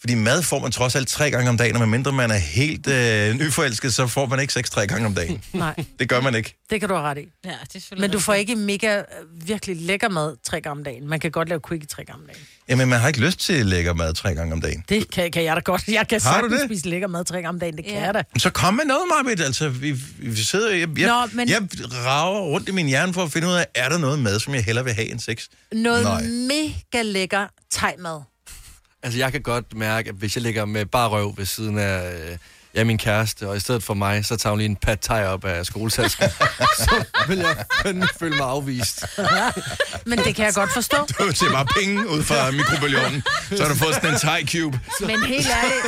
[0.00, 2.86] Fordi mad får man trods alt tre gange om dagen, og medmindre man er helt
[2.86, 5.42] øh, nyforelsket, så får man ikke sex tre gange om dagen.
[5.52, 6.54] Nej, Det gør man ikke.
[6.70, 7.24] det kan du have ret i.
[7.44, 9.04] Ja, det er Men du får ikke mega øh,
[9.48, 11.08] virkelig lækker mad tre gange om dagen.
[11.08, 12.42] Man kan godt lave quickie tre gange om dagen.
[12.68, 14.84] Jamen, man har ikke lyst til lækker mad tre gange om dagen.
[14.88, 15.88] Det kan, kan jeg da godt.
[15.88, 16.68] Jeg kan Har du sagtens det?
[16.70, 17.76] spise lækker mad tre gange om dagen.
[17.76, 18.04] Det kan Ja.
[18.04, 18.22] jeg da.
[18.38, 19.40] Så kom med noget, Marbet.
[19.44, 20.70] Altså, vi, vi sidder...
[20.74, 23.66] Jeg, jeg, Nå, men- jeg rager rundt i min hjerne for at finde ud af,
[23.74, 25.44] er der noget mad, som jeg hellere vil have end sex?
[25.72, 26.22] Noget Nej.
[26.22, 28.20] mega lækker thai-mad.
[29.02, 32.12] Altså, jeg kan godt mærke, at hvis jeg ligger med bare røv ved siden af
[32.14, 32.36] øh,
[32.74, 35.24] ja, min kæreste, og i stedet for mig, så tager hun lige en pad thai
[35.26, 36.28] op af skoletasken,
[36.84, 39.04] så vil jeg fandme føle mig afvist.
[40.06, 40.96] Men det kan jeg godt forstå.
[41.18, 43.22] Du ser bare penge ud fra mikrobølgeovnen.
[43.56, 44.80] Så har du fået sådan en thai cube.
[45.00, 45.86] Men helt ærligt.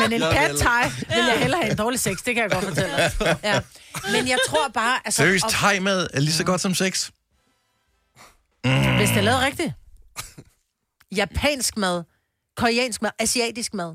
[0.00, 2.16] Men en pad vil- thai vil jeg hellere have en dårlig sex.
[2.26, 3.36] Det kan jeg godt fortælle dig.
[3.44, 3.60] Ja.
[4.12, 4.98] Men jeg tror bare...
[5.04, 7.10] Altså, Seriøst, og- thai-mad er lige så godt som sex?
[8.96, 9.72] Hvis det er lavet rigtigt.
[11.16, 12.02] Japansk mad,
[12.56, 13.94] koreansk mad, asiatisk mad.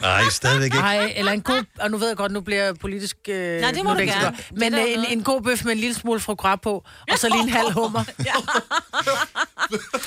[0.00, 0.76] Nej, stadigvæk ikke.
[0.76, 1.64] Nej, eller en god...
[1.80, 3.16] Og nu ved jeg godt, nu bliver jeg politisk...
[3.28, 4.36] Øh, Nej, det må du vækster gerne.
[4.50, 5.12] Men Det øh, en, noget.
[5.12, 8.04] en god bøf med en lille smule gras på, og så lige en halv hummer.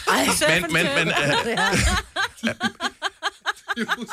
[0.08, 0.28] Ej,
[0.62, 1.14] Men, men, men, øh,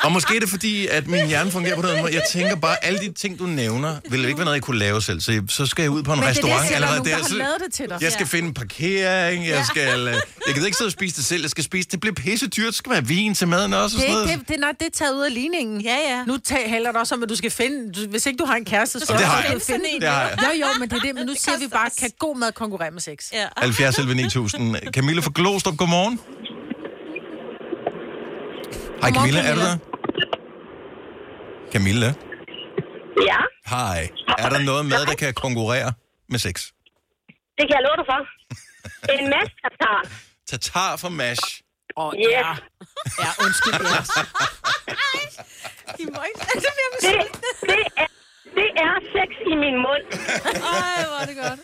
[0.03, 2.13] og måske er det fordi, at min hjerne fungerer på den måde.
[2.13, 4.79] Jeg tænker bare, alle de ting, du nævner, vil jo ikke være noget, jeg kunne
[4.79, 5.21] lave selv.
[5.21, 6.79] Så, jeg- så skal jeg ud på en Men det er det, jeg restaurant siger,
[6.79, 7.97] der er allerede nogen, der Så, lavet det til dig.
[8.01, 10.07] jeg skal finde parkering, jeg skal...
[10.07, 10.13] øh,
[10.47, 11.87] Jeg kan ikke sidde og spise det selv, jeg skal spise...
[11.91, 14.29] Det bliver pisse dyrt, så skal have vin til maden også og Det sådan noget.
[14.31, 15.81] ikke det, det, nej, det er taget ud af ligningen.
[15.81, 16.23] Ja, ja.
[16.25, 17.91] Nu tag, handler det også om, at du skal finde...
[17.93, 19.59] Du, hvis ikke du har en kæreste, så det har skal jeg.
[19.59, 20.01] du finde en.
[20.01, 20.37] Det har jeg.
[20.43, 21.15] Jo, jo, men det er det.
[21.15, 23.17] Men nu siger vi bare, kan god mad konkurrere med sex?
[23.33, 23.45] Ja.
[23.57, 24.75] 70 11 9000.
[24.93, 26.19] Camille fra Glostrup, godmorgen.
[29.01, 29.77] Hej Camilla, er du der?
[31.73, 32.13] Camilla?
[33.29, 33.39] Ja,
[33.73, 34.09] Hej.
[34.37, 35.93] Er der noget mad, der kan konkurrere
[36.29, 36.55] med sex?
[37.57, 38.21] det kan jeg love dig for.
[39.19, 39.99] En masse tartar.
[40.49, 41.61] Tatar for mash.
[41.95, 42.27] Og Yes.
[42.31, 42.55] ja.
[43.23, 43.73] Ja, undskyld.
[43.85, 44.01] Ja.
[45.99, 46.39] I må ikke...
[46.53, 47.17] Det Det,
[47.69, 48.07] det, er,
[48.57, 50.03] det er sex i min mund.
[50.13, 51.59] Ej, hvor er det godt.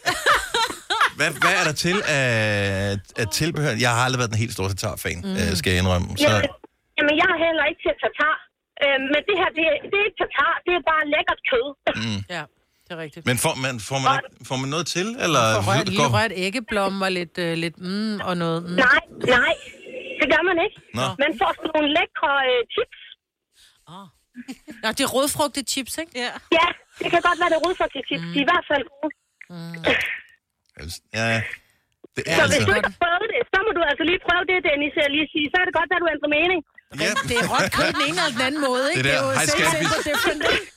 [1.18, 3.74] Hvad, hvad er der til af, af tilbehør?
[3.86, 5.56] Jeg har aldrig været den helt store tatar-fan, mm.
[5.56, 6.08] skal jeg indrømme.
[6.18, 6.50] Så, Jamen,
[6.98, 8.36] jamen, jeg er heller ikke til tatar.
[8.84, 10.54] Øh, men det her, det, det er ikke tatar.
[10.66, 11.68] Det er bare lækkert kød.
[12.04, 12.20] mm.
[12.36, 12.44] Ja,
[12.86, 13.24] det er rigtigt.
[13.30, 15.08] Men får man, får, man, ikke- får man noget til?
[15.26, 18.60] Eller For rørt, lille går- rørt æggeblom og lidt, øh, lidt mm, og noget...
[18.70, 18.76] Mm.
[18.86, 19.02] Nej,
[19.40, 19.54] nej.
[20.20, 20.78] Det gør man ikke.
[21.00, 21.06] Nå.
[21.24, 23.00] Man får sådan nogle lækre øh, chips.
[24.84, 26.12] Nå, det er rødfrugtet chips, ikke?
[26.24, 26.32] Ja.
[26.60, 26.68] Ja,
[27.02, 28.26] det kan godt være, det er rødfrugtet chips.
[28.34, 29.14] De er i hvert fald gode.
[31.20, 31.28] Ja,
[32.16, 32.68] det er Så hvis altså...
[32.70, 34.94] du ikke har prøvet det, så må du altså lige prøve det, Dennis.
[35.02, 35.46] Jeg lige sige.
[35.52, 36.60] Så er det godt, at du ændrer mening.
[37.00, 39.04] Ja, Det er råt kød den ene eller den anden måde, ikke?
[39.04, 40.72] Det der, er jo hej, skat, vi- different, ikke?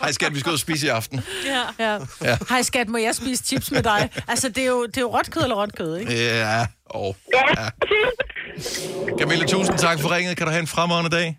[0.00, 1.20] hej skat, vi skal ud og spise i aften.
[1.46, 1.62] Ja.
[1.78, 1.98] Ja.
[2.22, 2.38] Ja.
[2.48, 4.10] Hej skat, må jeg spise chips med dig?
[4.28, 6.12] Altså, det er jo, det er jo råt kød eller råt kød, ikke?
[6.12, 7.16] Ja, og...
[7.34, 7.68] Ja, Ja.
[9.18, 10.36] Camilla, tusind tak for ringet.
[10.36, 11.38] Kan du have en fremragende dag?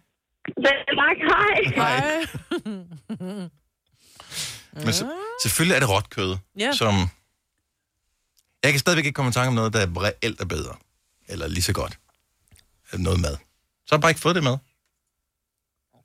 [0.58, 0.65] Vel,
[0.97, 1.17] tak.
[1.32, 1.73] Hej.
[1.75, 2.25] Hej.
[4.86, 5.12] Men så,
[5.43, 6.71] selvfølgelig er det råt kød, Ja.
[6.73, 7.10] som...
[8.63, 10.75] Jeg kan stadigvæk ikke komme i tanke om noget, der reelt er bedre.
[11.27, 11.97] Eller lige så godt.
[12.93, 13.38] Noget mad.
[13.88, 14.58] Så har jeg bare ikke fået det med.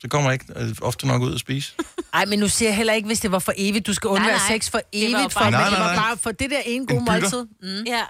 [0.01, 1.75] Så kommer jeg ikke øh, ofte nok ud at spise.
[2.17, 3.87] Ej, men nu siger jeg heller ikke, hvis det var for evigt.
[3.87, 4.57] Du skal undvære Nej, nej.
[4.57, 6.03] sex for Det var jo evigt, for, bare- men Nej, det nej, var nej.
[6.05, 7.43] bare for det der ene gode En måltid.
[7.61, 7.83] Mm.
[7.95, 8.03] Ja.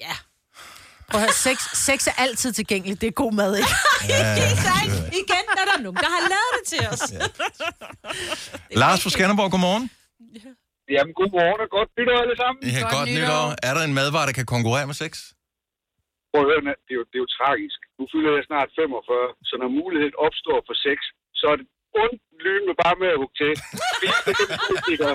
[0.00, 0.14] Ja.
[1.10, 1.56] Prøv at høre, sex,
[1.88, 3.00] sex er altid tilgængeligt.
[3.00, 3.68] Det er god mad, ikke?
[5.22, 7.02] Igen er der nogen, der har lavet det til os.
[8.82, 9.84] Lars fra Skanderborg, godmorgen.
[10.96, 12.60] Jamen, god morgen og godt nytår alle sammen.
[12.74, 13.44] Ja, godt, godt nytår.
[13.68, 15.12] Er der en madvare, der kan konkurrere med sex?
[16.30, 17.80] Prøv at høre, det er, jo, det er jo tragisk.
[18.00, 20.98] Nu fylder jeg snart 45, så når muligheden opstår for sex,
[21.40, 21.66] så er det
[22.02, 23.52] ondt lyn med bare med at hugge til.
[23.96, 25.14] Spis det, er politikere.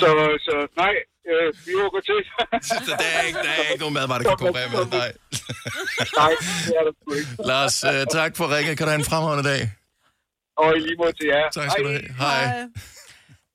[0.00, 0.10] så,
[0.46, 0.94] så nej,
[1.30, 2.20] øh, vi hugger til.
[2.88, 4.82] Så der er ikke, der er ikke nogen madvare, der kan konkurrere med.
[5.00, 5.10] Nej.
[6.22, 6.32] nej,
[6.66, 7.30] det er der ikke.
[7.50, 8.72] Lars, øh, tak for ringet.
[8.78, 9.62] Kan du have en fremragende dag?
[10.62, 11.50] Og i lige måde til jer.
[11.58, 12.08] Tak skal du have.
[12.24, 12.42] Hej.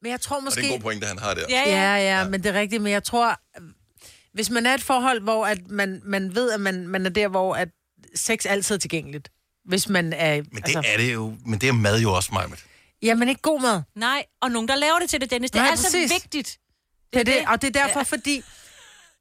[0.01, 0.73] Men jeg tror Og det er en måske...
[0.75, 1.45] god pointe, han har der.
[1.57, 2.81] Ja, ja, ja, men det er rigtigt.
[2.81, 3.27] Men jeg tror,
[4.33, 7.27] hvis man er et forhold, hvor at man, man ved, at man, man er der,
[7.27, 7.69] hvor at
[8.15, 9.29] sex altid er tilgængeligt.
[9.65, 10.35] Hvis man er...
[10.51, 11.33] Men det er det jo.
[11.45, 12.65] Men det er mad jo også, Majmet.
[13.01, 13.81] Ja, men ikke god mad.
[13.95, 15.51] Nej, og nogen, der laver det til det, Dennis.
[15.51, 16.57] Det er Nej, altså vigtigt.
[17.13, 18.03] Det er det, og det er derfor, ja.
[18.03, 18.43] fordi...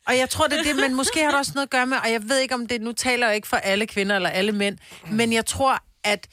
[0.06, 1.96] Og jeg tror, det er det, men måske har det også noget at gøre med,
[2.04, 2.80] og jeg ved ikke, om det...
[2.80, 4.78] Nu taler jeg ikke for alle kvinder eller alle mænd,
[5.10, 6.28] men jeg tror, at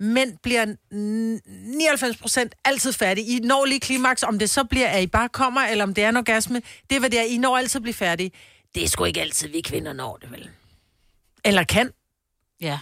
[0.00, 3.26] mænd bliver n- 99 procent altid færdige.
[3.36, 6.04] I når lige klimaks, om det så bliver, at I bare kommer, eller om det
[6.04, 6.62] er en orgasme.
[6.90, 7.24] Det er, hvad det er.
[7.24, 8.30] I når altid at blive færdige.
[8.74, 10.48] Det er sgu ikke altid, vi kvinder når det, vel?
[11.44, 11.90] Eller kan.
[12.60, 12.78] Ja.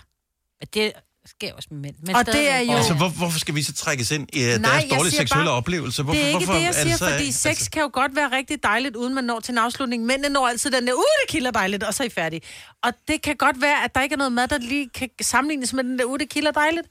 [0.60, 0.92] Men det
[1.26, 1.94] sker også med mænd.
[2.02, 4.56] Men Og det er jo- Altså, hvor, hvorfor skal vi så trækkes ind i Nej,
[4.56, 6.02] deres dårlige seksuelle bare- oplevelse?
[6.02, 7.70] Hvorfor, det er ikke hvorfor det, jeg er siger, så- fordi sex altså...
[7.70, 10.04] kan jo godt være rigtig dejligt, uden man når til en afslutning.
[10.06, 12.40] Mændene når altid den der, uh, det kilder dejligt, og så er I færdige.
[12.82, 15.72] Og det kan godt være, at der ikke er noget mad, der lige kan sammenlignes
[15.72, 16.86] med den der, uh, det kilder dejligt.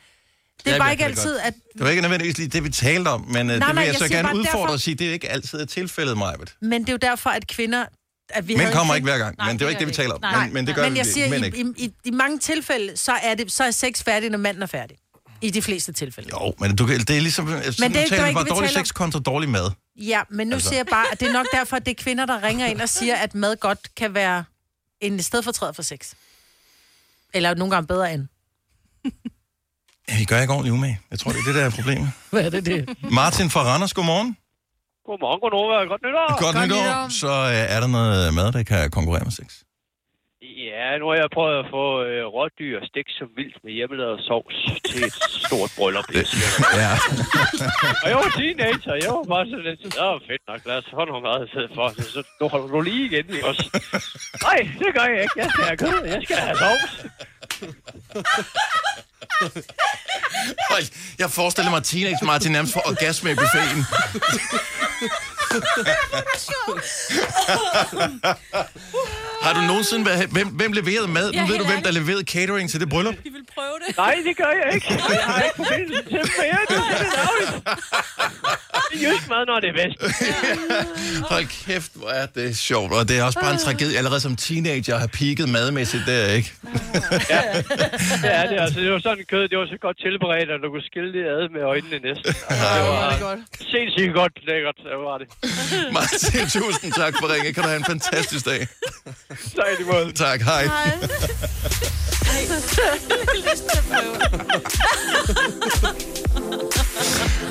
[0.65, 1.43] Det er bare ikke altid, godt.
[1.45, 1.53] at...
[1.73, 3.87] Det var ikke nødvendigvis lige det, vi talte om, men nej, det nej, vil jeg,
[3.87, 6.55] jeg så gerne udfordre derfor- og sige, det er ikke altid tilfældet, Majbet.
[6.61, 7.85] Men det er jo derfor, at kvinder...
[8.29, 9.87] At vi Mænd havde en kommer kvinde- ikke hver gang, men det er ikke det,
[9.87, 10.21] vi taler om.
[10.21, 11.57] Nej, Men- men det gør men jeg siger, mænd i, ikke.
[11.77, 14.67] i, i, i, mange tilfælde, så er, det, så er sex færdig, når manden er
[14.67, 14.97] færdig.
[15.41, 16.29] I de fleste tilfælde.
[16.31, 17.45] Jo, men du, det er ligesom...
[17.45, 19.71] Men det er det, vi ikke dårlig sex kontra dårlig mad.
[19.95, 20.55] Ja, men nu Altså.
[20.55, 20.69] altså.
[20.69, 22.81] siger jeg bare, at det er nok derfor, at det er kvinder, der ringer ind
[22.81, 24.43] og siger, at mad godt kan være
[25.01, 25.99] en stedfortræder for sex.
[27.33, 28.27] Eller nogle gange bedre end.
[30.09, 30.99] Ja, I gør ikke ordentligt umage.
[31.11, 32.09] Jeg tror, det er det, der er problemet.
[32.31, 32.81] Hvad er det, det?
[33.21, 34.37] Martin fra Randers, godmorgen.
[35.07, 35.75] Godmorgen, godnova.
[35.93, 36.25] Godt nytår.
[36.43, 37.09] Godt, Godt nytår.
[37.23, 39.49] Så øh, er der noget mad, der kan konkurrere med sex?
[40.71, 44.57] Ja, nu har jeg prøvet at få øh, rådyr stik som vildt med hjemmelavet sovs
[44.89, 45.15] til et
[45.45, 46.07] stort bryllup.
[46.15, 46.23] Det,
[46.83, 46.91] ja.
[48.03, 51.01] og jeg var teenager, jeg var bare sådan lidt, åh fedt nok, lad os få
[51.11, 51.85] noget mad i stedet for.
[51.97, 53.65] Så, så nu holder du lige igen, ikke også?
[54.47, 55.37] Nej, det gør jeg ikke.
[55.41, 56.91] Jeg skal have kød, jeg skal have sovs.
[61.19, 63.85] Jeg forestiller mig teenage Martin nærmest for orgasme i buffeten.
[69.41, 70.29] Har du nogensinde været...
[70.29, 71.31] Hvem, hvem leverede mad?
[71.31, 73.13] Ja, Ja, ved du, hvem der leverede catering til det bryllup?
[73.23, 73.97] De vil prøve det.
[73.97, 74.87] Nej, det gør jeg ikke.
[75.09, 76.59] Jeg har ikke forbindelse til mere.
[76.69, 77.63] Det er det.
[78.91, 79.97] Det er jysk mad, når det er bedst.
[81.31, 82.91] Hold kæft, hvor er det sjovt.
[82.93, 86.25] Og det er også bare en tragedie allerede som teenager at have peaked madmæssigt der,
[86.39, 86.53] ikke?
[87.29, 87.41] Ja,
[88.23, 88.57] det er det.
[88.63, 91.23] Altså, det var sådan kød, det var så godt tilberedt, at du kunne skille det
[91.35, 92.25] ad med øjnene næsten.
[92.49, 93.37] Altså, det var
[93.71, 95.27] sindssygt godt lækkert, det var det.
[95.93, 97.53] Martin, tusind tak for ringen.
[97.53, 98.61] Kan du have en fantastisk dag.
[99.29, 100.11] Tak i måde.
[100.11, 100.67] Tak, hej.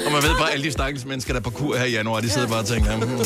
[0.06, 2.20] Og man ved bare, alle de stakkels mennesker, der er på kur her i januar,
[2.20, 2.96] de sidder bare og tænker...
[2.96, 3.18] "Hmm."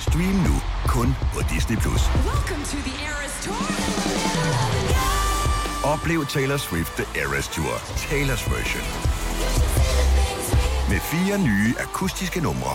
[0.00, 1.76] Stream nu kun på Disney+.
[1.76, 2.00] Plus.
[5.84, 8.84] Oplev Taylor Swift The Eras Tour, Taylor's version.
[10.90, 12.74] Med fire nye akustiske numre.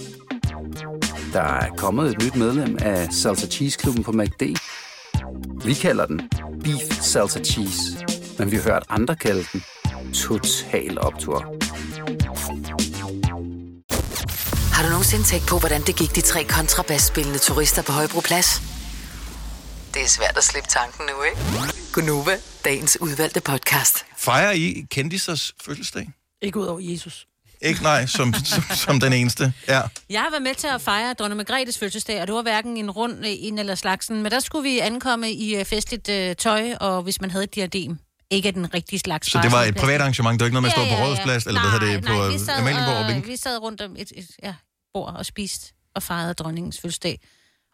[1.33, 4.43] Der er kommet et nyt medlem af Salsa Cheese Klubben på MACD.
[5.65, 6.29] Vi kalder den
[6.63, 8.05] Beef Salsa Cheese,
[8.39, 9.63] men vi har hørt andre kalde den
[10.13, 11.39] Total Optor.
[14.73, 18.61] Har du nogensinde tænkt på, hvordan det gik de tre kontrabasspillende turister på Højbroplads?
[19.93, 21.37] Det er svært at slippe tanken nu, ikke?
[21.93, 24.05] Gunova, dagens udvalgte podcast.
[24.17, 26.09] Fejrer I kendisers fødselsdag?
[26.41, 27.27] Ikke ud over Jesus.
[27.61, 29.53] Ikke nej, som, som, som den eneste.
[29.67, 29.81] Ja.
[30.09, 32.91] Jeg har været med til at fejre dronning Margrethes fødselsdag, og det var hverken en
[32.91, 37.01] rund en eller slagsen, men der skulle vi ankomme i øh, festligt øh, tøj, og
[37.03, 37.97] hvis man havde et diadem.
[38.31, 39.31] Ikke af den rigtige slags.
[39.31, 40.93] Så det var et privat arrangement, det var ikke noget med at stå Ja, på
[40.93, 41.05] ja, ja.
[41.05, 43.27] Rådhusplads, eller hvad hedder det, på Nej, vi sad, Amalienborg og Vink?
[43.27, 44.53] vi sad rundt om et, et ja,
[44.93, 47.19] bord og spiste og fejrede dronningens fødselsdag.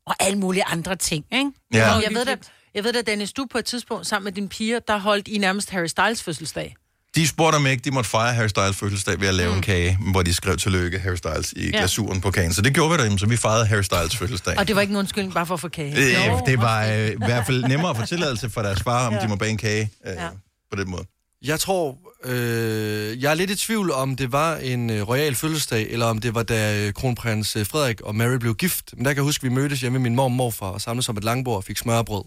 [0.08, 1.52] Og alle mulige andre ting, ikke?
[1.74, 1.94] Ja.
[1.94, 2.36] Jeg ved da,
[2.74, 5.38] jeg ved da, Dennis, du på et tidspunkt sammen med dine piger, der holdt I
[5.38, 6.76] nærmest Harry Styles fødselsdag.
[7.16, 9.56] De spurgte om ikke, de måtte fejre Harry Styles fødselsdag ved at lave mm.
[9.58, 11.78] en kage, hvor de skrev tillykke Harry Styles i Ja.
[11.78, 12.54] glasuren på kagen.
[12.54, 14.58] Så det gjorde vi derhjemme, så vi fejrede Harry Styles fødselsdag.
[14.58, 15.92] Og det var ikke en undskyldning bare for at få kage.
[15.98, 19.14] Øh, det var øh, i hvert fald nemmere at få tilladelse fra deres far, om
[19.14, 19.20] Ja.
[19.22, 20.28] de må bage en kage øh, Ja.
[20.72, 21.04] på den måde.
[21.46, 25.88] Jeg tror, øh, jeg er lidt i tvivl om det var en øh, royal fødselsdag,
[25.90, 28.94] eller om det var da øh, kronprins øh, Frederik og Mary blev gift.
[28.96, 30.82] Men der kan jeg huske, at vi mødtes hjemme med min mor og morfar og
[30.82, 32.24] samledes om et langbord og fik smørbrød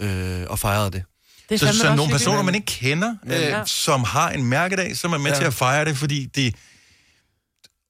[0.00, 1.02] øh, og fejrede det.
[1.48, 3.62] Det så så nogle personer, man ikke kender, øh, Ja.
[3.66, 5.36] som har en mærkedag, som er med Ja.
[5.36, 6.54] til at fejre det, fordi det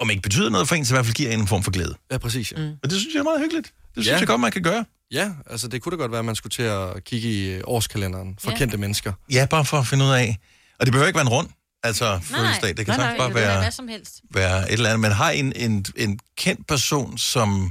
[0.01, 1.71] om ikke betyder noget for en, så i hvert fald giver en en form for
[1.71, 1.95] glæde.
[2.13, 2.53] Ja, præcis.
[2.53, 2.59] Ja.
[2.59, 3.67] Men det synes jeg er meget hyggeligt.
[3.67, 4.19] Det synes Ja.
[4.19, 4.85] jeg godt, man kan gøre.
[5.11, 7.61] Ja, altså det kunne da godt være, at man skulle til at kigge i øh,
[7.65, 8.57] årskalenderen for Ja.
[8.57, 9.13] kendte mennesker.
[9.33, 10.39] Ja, bare for at finde ud af.
[10.81, 11.49] Og det behøver ikke være en rund,
[11.83, 12.69] altså fødselsdag.
[12.77, 14.21] Det kan nej, sagtens nej, bare det kan være, hvad som helst.
[14.31, 15.01] være et eller andet.
[15.01, 17.71] Man har en, en, en kendt person, som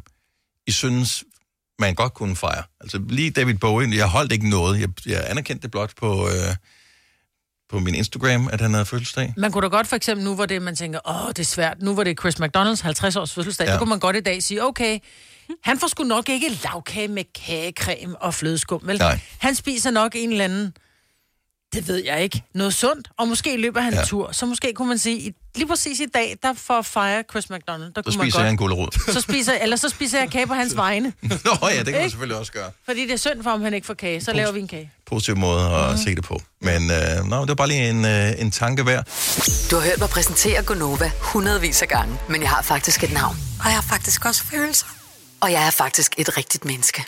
[0.68, 1.24] I synes,
[1.80, 2.64] man godt kunne fejre.
[2.82, 4.80] Altså lige David Bowie, jeg holdt ikke noget.
[4.80, 6.56] Jeg, jeg anerkendte det blot på, øh,
[7.70, 9.34] på min Instagram, at han havde fødselsdag.
[9.38, 11.82] Man kunne da godt for eksempel nu, hvor det, man tænker, åh, det er svært.
[11.82, 13.66] Nu var det Chris McDonalds 50 års fødselsdag.
[13.66, 13.70] Ja.
[13.70, 13.74] Ja.
[13.74, 15.00] Der kunne man godt i dag sige, okay,
[15.64, 18.98] han får sgu nok ikke lavkage med kagecreme og flødeskum, vel?
[18.98, 19.20] Nej.
[19.40, 20.74] Han spiser nok en eller anden,
[21.78, 24.00] det ved jeg ikke, noget sundt, og måske løber han ja.
[24.00, 24.32] En tur.
[24.32, 27.94] Så måske kunne man sige, lige præcis i dag, der for at fejre Chris McDonald,
[27.94, 28.44] der Så kunne man spiser godt...
[28.44, 28.88] jeg en gulerod.
[29.14, 31.14] Så spiser, eller så spiser jeg kage på hans vegne.
[31.46, 32.72] Nå ja, det kan man selvfølgelig også gøre.
[32.86, 34.22] Fordi det er synd for, om han ikke får kage.
[34.22, 34.92] Så laver vi en kage.
[35.08, 35.98] Positiv måde at mm.
[35.98, 36.42] se det på.
[36.62, 39.06] Men øh, nå, det var bare lige en, øh, en tanke værd.
[39.72, 43.38] Du har hørt mig præsentere Gonova hundredvis af gange, men jeg har faktisk et navn.
[43.60, 44.86] Og jeg har faktisk også følelser.
[45.42, 47.06] Og jeg er faktisk et rigtigt menneske.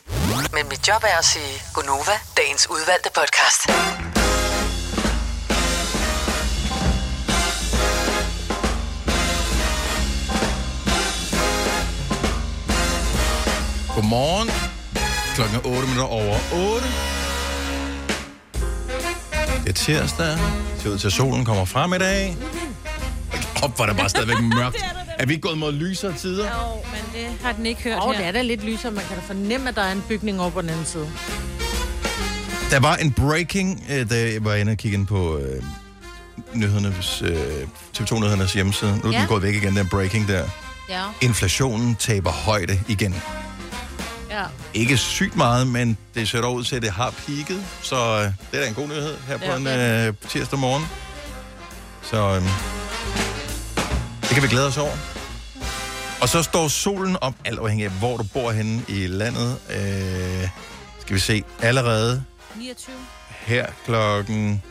[0.53, 4.18] Men mit job er at sige Gonova, dagens udvalgte podcast.
[13.99, 14.49] Godmorgen.
[15.35, 16.85] Klokken er 8 minutter over 8.
[19.63, 20.27] Det er tirsdag.
[20.27, 20.37] Det
[20.81, 22.37] ser ud til, at solen kommer frem i dag.
[23.63, 24.85] Op, hvor er der bare stadigvæk mørkt.
[25.19, 26.43] Er vi ikke gået mod lysere tider?
[26.45, 28.17] Jo, men det har den ikke hørt Åh, her.
[28.19, 28.91] det er da lidt lysere.
[28.91, 31.07] Man kan da fornemme, at der er en bygning over på den anden side.
[32.71, 35.63] Der var en breaking, øh, da jeg var inde og kigge ind på øh,
[36.53, 38.99] nyhedernes, øh, TV2-nyhedernes hjemmeside.
[39.03, 39.19] Nu er Ja.
[39.19, 40.43] den gået væk igen, den breaking der.
[40.89, 43.15] Ja, Inflationen taber højde igen.
[44.29, 44.43] Ja.
[44.73, 47.61] Ikke sygt meget, men det ser dog ud til, at det har peaked.
[47.81, 50.83] Så øh, det er da en god nyhed her på Ja, en øh, tirsdag morgen.
[52.03, 52.43] Så øh,
[54.21, 54.91] det kan vi glæde os over.
[56.21, 59.57] Og så står solen op, alt afhængig af, hvor du bor henne i landet.
[59.69, 60.47] Øh,
[60.99, 62.23] skal vi se, allerede
[62.55, 62.95] 29.
[63.29, 64.63] her klokken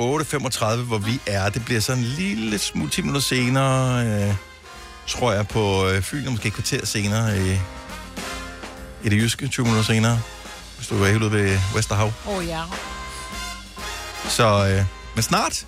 [0.00, 1.48] 8.35, hvor vi er.
[1.48, 4.06] Det bliver sådan en lille smule 10 minutter senere.
[4.06, 4.34] Øh,
[5.06, 7.58] tror jeg, på øh, Fyn, og måske et kvarter senere i,
[9.06, 10.20] i det jyske, 20 minutter senere,
[10.76, 12.12] hvis du er helt ude ved Vesterhav.
[12.28, 12.62] Åh oh, ja.
[14.28, 14.84] Så, øh,
[15.14, 15.66] men snart.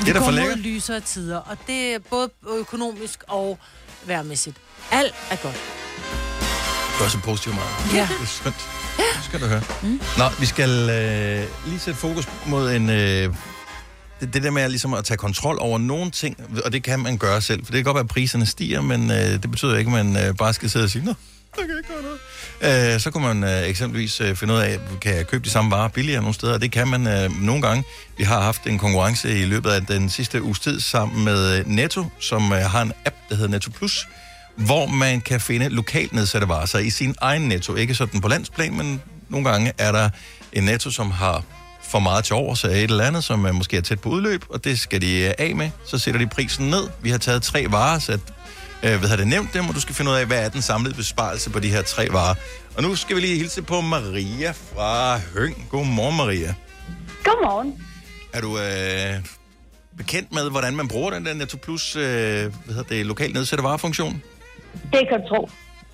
[0.00, 3.58] Det er for mod lysere tider, og det er både økonomisk og
[4.04, 4.56] værmæssigt.
[4.90, 5.54] Alt er godt.
[5.54, 7.94] Det er også positivt meget.
[7.94, 8.08] Ja.
[8.10, 8.68] Det er skønt.
[8.96, 9.62] Det skal du høre.
[9.82, 10.00] Mm.
[10.18, 12.90] Nå, vi skal øh, lige sætte fokus mod en...
[12.90, 13.34] Øh,
[14.20, 17.18] det, det der med ligesom at tage kontrol over nogle ting, og det kan man
[17.18, 17.64] gøre selv.
[17.64, 20.26] For det kan godt være, at priserne stiger, men øh, det betyder ikke, at man
[20.26, 21.14] øh, bare skal sidde og sige, Nå,
[21.56, 22.94] der kan ikke gøre noget.
[22.94, 25.70] Øh, så kunne man øh, eksempelvis øh, finde ud af, kan jeg købe de samme
[25.70, 26.58] varer billigere nogle steder?
[26.58, 27.84] Det kan man øh, nogle gange.
[28.18, 31.66] Vi har haft en konkurrence i løbet af den sidste uges tid sammen med øh,
[31.66, 34.08] Netto, som øh, har en app, der hedder Netto Plus,
[34.56, 37.74] hvor man kan finde lokalt nedsatte varer, så i sin egen netto.
[37.74, 40.08] Ikke sådan på landsplan, men nogle gange er der
[40.52, 41.42] en netto, som har
[41.90, 44.08] for meget til over, så er et eller andet, som er måske er tæt på
[44.08, 45.70] udløb, og det skal de øh, af med.
[45.86, 46.88] Så sætter de prisen ned.
[47.00, 48.12] Vi har taget tre varer, så
[48.82, 50.62] øh, hvad har det nævnt dem, og du skal finde ud af, hvad er den
[50.62, 52.34] samlede besparelse på de her tre varer.
[52.76, 55.66] Og nu skal vi lige hilse på Maria fra Høng.
[55.70, 56.54] Godmorgen, Maria.
[57.24, 57.74] Godmorgen.
[58.32, 59.24] Er du øh,
[59.96, 63.64] bekendt med, hvordan man bruger den der Netto Plus, øh, hvad hedder det, lokalt nedsætte
[63.64, 64.22] varefunktion?
[64.92, 65.50] Det kan du tro.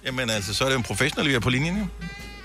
[0.07, 1.87] Jamen altså, så er det jo en professionel, vi er på linjen jo.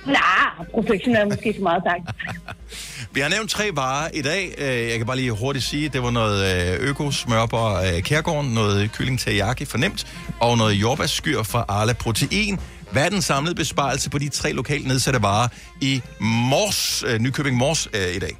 [0.05, 2.17] Nej, professionel er måske så meget sagt.
[3.17, 4.55] Vi har nævnt tre varer i dag.
[4.57, 6.39] Øh, Jeg kan bare lige hurtigt sige, det var noget
[6.81, 10.07] øh, øko smørber øh, Kærgården, noget kylling teriyaki fornemt,
[10.39, 12.59] og noget jordbærskyr fra Arla Protein.
[12.91, 15.47] Hvad er den samlede besparelse på de tre lokalt nedsatte varer
[15.81, 18.37] i Mors, Nykøbing Mors i dag?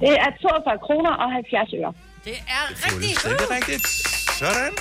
[0.00, 1.92] Det er 42 kroner og 70 øre.
[2.24, 3.86] Det er Fuldstændig rigtigt.
[4.38, 4.72] Sådan.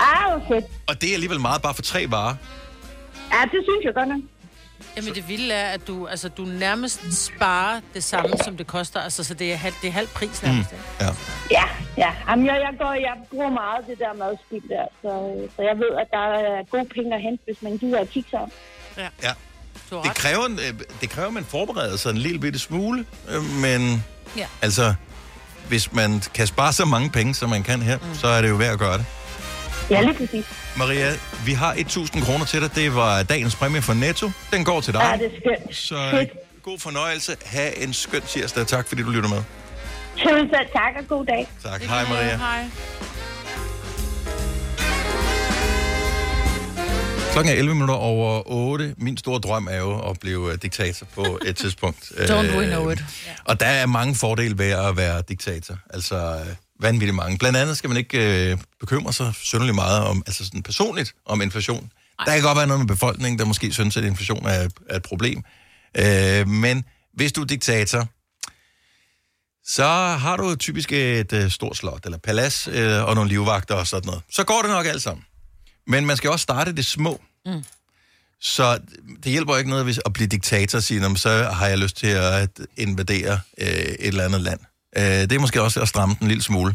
[0.00, 0.64] Ah, fedt.
[0.88, 2.34] Og det er alligevel meget bare for tre varer.
[3.32, 4.20] Ja, det synes jeg godt nok.
[4.96, 9.00] Jamen det vilde er, at du, altså, du nærmest sparer det samme, som det koster.
[9.00, 10.72] Altså, så det er halv, det er halv pris nærmest.
[10.72, 10.78] Mm.
[11.00, 11.06] Ja.
[11.50, 11.64] Ja,
[11.96, 12.10] ja.
[12.28, 15.90] Jamen, jeg, jeg, går, jeg bruger meget det der madspil der, så, så jeg ved,
[16.00, 18.50] at der er gode penge at hente, hvis man gider at kigge sig om.
[18.98, 19.08] Ja.
[19.22, 19.32] ja.
[19.90, 24.04] Det kræver, øh, det kræver, at man forbereder sig en lille bitte smule, øh, men
[24.36, 24.46] Ja.
[24.62, 24.94] altså,
[25.68, 28.14] hvis man kan spare så mange penge, som man kan her, mm.
[28.14, 29.06] så er det jo værd at gøre det.
[29.90, 30.44] Ja, lige præcis.
[30.76, 31.12] Maria,
[31.46, 32.74] vi har 1.000 kroner til dig.
[32.74, 34.30] Det var dagens præmie for Netto.
[34.52, 35.00] Den går til dig.
[35.20, 35.76] Ja, det er skønt.
[35.76, 36.26] Så øh,
[36.62, 37.36] god fornøjelse.
[37.44, 38.66] Ha' en skøn tirsdag.
[38.66, 39.42] Tak fordi du lytter med.
[40.18, 41.46] Tusind tak og god dag.
[41.64, 41.82] Tak.
[41.82, 42.36] Hej Maria.
[42.36, 42.64] Hej.
[47.32, 48.94] Klokken er 11 minutter over 8.
[48.98, 52.02] Min store drøm er jo at blive øh, diktator på et tidspunkt.
[52.16, 53.04] Don't we Øh, know it.
[53.44, 55.74] Og der er mange fordele ved at være diktator.
[55.90, 56.38] Altså
[56.82, 57.38] vanvittigt mange.
[57.38, 61.42] Blandt andet skal man ikke øh, bekymre sig synderligt meget om, altså sådan personligt om
[61.42, 61.90] inflation.
[62.18, 62.24] Ej.
[62.24, 65.02] Der kan godt være noget med befolkningen, der måske synes, at inflation er, er et
[65.02, 65.42] problem.
[65.98, 68.08] Øh, men hvis du er diktator,
[69.64, 69.84] så
[70.20, 74.06] har du typisk et øh, stort slot, eller palads, øh, og nogle livvagter og sådan
[74.06, 74.22] noget.
[74.30, 75.24] Så går det nok alt sammen.
[75.86, 77.20] Men man skal også starte det små.
[77.46, 77.64] Mm.
[78.40, 78.78] Så
[79.24, 81.78] det hjælper ikke noget hvis at blive diktator og sige, "Nå, men så har jeg
[81.78, 84.60] lyst til at invadere øh, et eller andet land.
[84.98, 86.74] Øh, det er måske også at stramme den en lille smule.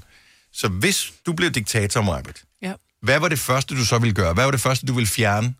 [0.53, 2.73] Så hvis du blev diktator, Majbet, Ja.
[3.01, 4.33] hvad var det første, du så ville gøre?
[4.33, 5.55] Hvad var det første, du ville fjerne?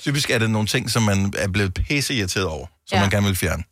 [0.00, 3.00] Typisk er det nogle ting, som man er blevet pisse irriteret over, som Ja.
[3.00, 3.64] man gerne vil fjerne.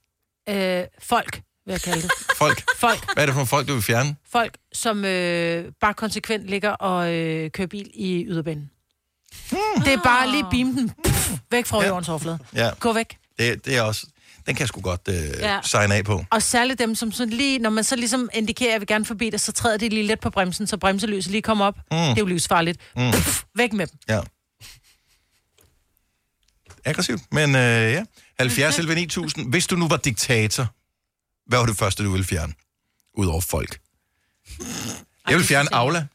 [0.49, 2.11] Øh, folk, vil jeg kalde det.
[2.37, 2.62] Folk.
[2.79, 3.12] Folk.
[3.14, 4.17] Hvad er det for folk, du vil fjerne?
[4.33, 8.71] Folk, som øh, bare konsekvent ligger og øh, kører bil i yderbanen.
[9.51, 9.83] Hmm.
[9.85, 11.89] Det er bare lige beam den pff, væk fra ja.
[11.89, 12.39] jordens overflade.
[12.55, 12.71] Ja.
[12.81, 13.17] Gå væk.
[13.39, 14.07] Det, det er også...
[14.47, 15.55] Den kan jeg sgu godt øh, Ja.
[15.55, 15.61] ja.
[15.63, 16.25] signe af på.
[16.31, 19.05] Og særligt dem, som sådan lige, når man så ligesom indikerer, at jeg vil gerne
[19.05, 21.77] forbi det, så træder de lige lidt på bremsen, så bremselyset lige kommer op.
[21.77, 21.97] Mm.
[21.97, 22.81] Det er jo livsfarligt.
[22.97, 23.11] Mm.
[23.11, 23.99] Pff, væk med dem.
[24.09, 24.21] Ja.
[26.85, 28.05] Aggressivt, men øh, ja.
[28.39, 29.51] 70 11 9000.
[29.51, 30.67] Hvis du nu var diktator,
[31.47, 32.53] hvad var det første, du ville fjerne?
[33.15, 33.79] Udover folk.
[35.29, 36.07] Jeg vil fjerne Aula.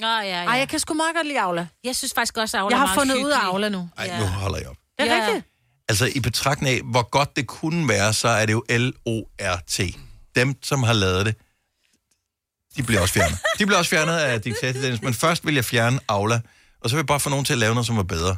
[0.00, 0.44] Nå, ja, ja.
[0.44, 1.66] Ej, jeg kan sgu meget godt lide Aula.
[1.84, 3.42] Jeg synes faktisk også, at Aula Jeg er har fundet ud af hyggelig.
[3.52, 3.88] Aula nu.
[3.98, 4.76] Ej, nu holder jeg op.
[4.98, 5.26] Det er Ja.
[5.26, 5.47] rigtigt.
[5.88, 9.80] Altså, i betragtning af, hvor godt det kunne være, så er det jo L-O-R-T.
[10.36, 11.34] Dem, som har lavet det,
[12.76, 13.38] de bliver også fjernet.
[13.58, 16.40] De bliver også fjernet af diktator Dennis, men først vil jeg fjerne Aula,
[16.80, 18.36] og så vil jeg bare få nogen til at lave noget, som var bedre.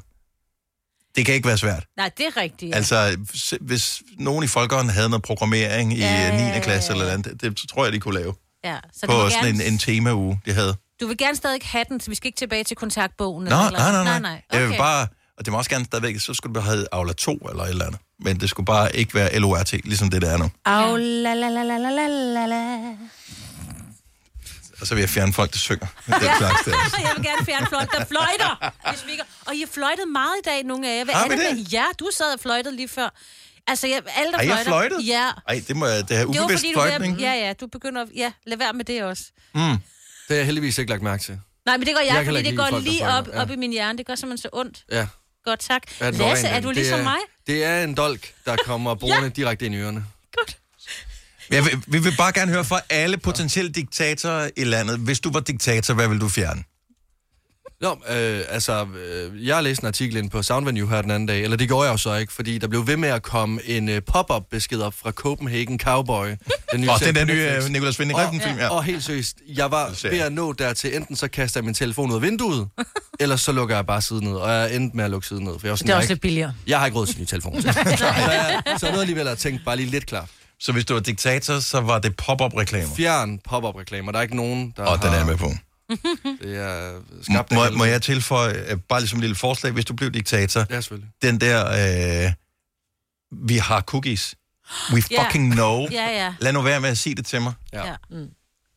[1.17, 1.85] Det kan ikke være svært.
[1.97, 2.71] Nej, det er rigtigt.
[2.71, 2.77] Ja.
[2.77, 3.17] Altså,
[3.61, 6.55] hvis nogen i folkeånden havde noget programmering i Ja, ja, ja, 9.
[6.55, 6.99] ja, klasse ja.
[7.01, 8.35] eller andet, det, det tror jeg, de kunne lave.
[8.65, 8.79] ja.
[8.93, 10.77] Så på sådan gerne, en, en tema-uge, de havde.
[11.01, 13.45] du vil gerne stadig have den, så vi skal ikke tilbage til kontaktbogen?
[13.45, 14.19] Nå, eller, nej, nej, nej.
[14.21, 14.43] nej.
[14.53, 14.79] Jeg vil Okay.
[14.79, 15.07] bare,
[15.41, 17.85] og det må også gerne stadigvæk, så skulle det have Aula 2 eller et eller
[17.87, 18.01] andet.
[18.21, 20.51] Men det skulle bare ikke være LORT, ligesom det der er nu.
[20.65, 22.93] Aula, la, la, la, la, la, la, la.
[24.81, 25.87] Og så vil jeg fjerne folk, der synger.
[26.07, 27.01] Det er klart, det er.
[27.07, 28.73] jeg vil gerne fjerne fløjt, der fløjter.
[28.91, 29.13] Hvis vi.
[29.47, 31.05] Og I har fløjtet meget i dag, nogle af jer.
[31.05, 31.45] Hvad Har er vi det?
[31.51, 31.57] det?
[31.57, 33.09] med- Ja, du sad og fløjtede lige før.
[33.67, 34.71] Altså, jeg, alle der Har jeg fløjter...
[34.91, 35.07] fløjtet?
[35.09, 35.31] Ja.
[35.49, 37.15] Ej, det må jeg, det er Det var ubevidst du er fløjtning.
[37.15, 38.03] at- Ja, ja, du begynder...
[38.03, 39.23] at- Ja, lad være med det også.
[39.55, 39.61] Mm.
[39.61, 39.79] har
[40.29, 41.39] jeg heldigvis ikke lagt mærke til.
[41.67, 43.43] Nej, men det gør jeg, Jeg fordi det går folk, lige op, Ja.
[43.43, 43.99] op i min hjerne.
[43.99, 44.85] Det gør simpelthen så ondt.
[44.93, 45.07] Ja.
[45.45, 45.83] Godt, tak.
[46.01, 47.19] Ja, den Lasse, er du det ligesom mig?
[47.47, 50.05] Det er en dolk, der kommer borgerne direkte ind i ørerne.
[51.51, 54.99] Jeg vil, vi vil bare gerne høre fra alle potentielle diktatorer i landet.
[54.99, 56.63] Hvis du var diktator, hvad vil du fjerne?
[57.81, 61.27] Nå, øh, altså, øh, jeg har læst en artikel ind på Soundvenue her den anden
[61.27, 63.61] dag, eller det gjorde jeg jo så ikke, fordi der blev ved med at komme
[63.67, 66.27] en øh, pop-up besked op fra Copenhagen Cowboy.
[66.27, 66.37] Åh,
[66.75, 68.69] serie det er den nye, øh, Nicolas Winding Refn-film, ja.
[68.69, 72.11] Og, helt seriøst, jeg var ved at nå dertil, enten så kaster jeg min telefon
[72.11, 72.69] ud af vinduet,
[73.21, 75.53] eller så lukker jeg bare siden ned, og jeg endte med at lukke siden ned.
[75.59, 76.53] For jeg var sådan, Det er også ikke- lidt billigere.
[76.67, 77.63] Jeg har ikke råd til en ny telefon.
[77.63, 80.29] så, så, jeg, så jeg nåede alligevel at tænke bare lige lidt klart.
[80.61, 82.95] Så hvis du var diktator, så var det pop-up-reklamer?
[82.97, 84.13] Fjern pop-up-reklamer.
[84.13, 85.51] Der er ikke nogen, der Og den er har- jeg med på.
[86.43, 89.85] Det er Må, skabt må, må jeg tilføje, øh, bare ligesom et lille forslag, hvis
[89.85, 90.61] du blev diktator?
[90.71, 91.11] Ja, selvfølgelig.
[91.23, 92.33] Den der, øh,
[93.49, 94.35] vi har cookies.
[94.93, 95.23] We Ja.
[95.25, 95.87] fucking know.
[95.91, 96.35] Ja, ja.
[96.41, 97.53] Lad nu være med at sige det til mig.
[97.73, 97.87] Ja.
[97.87, 97.95] ja.
[98.11, 98.29] Mm.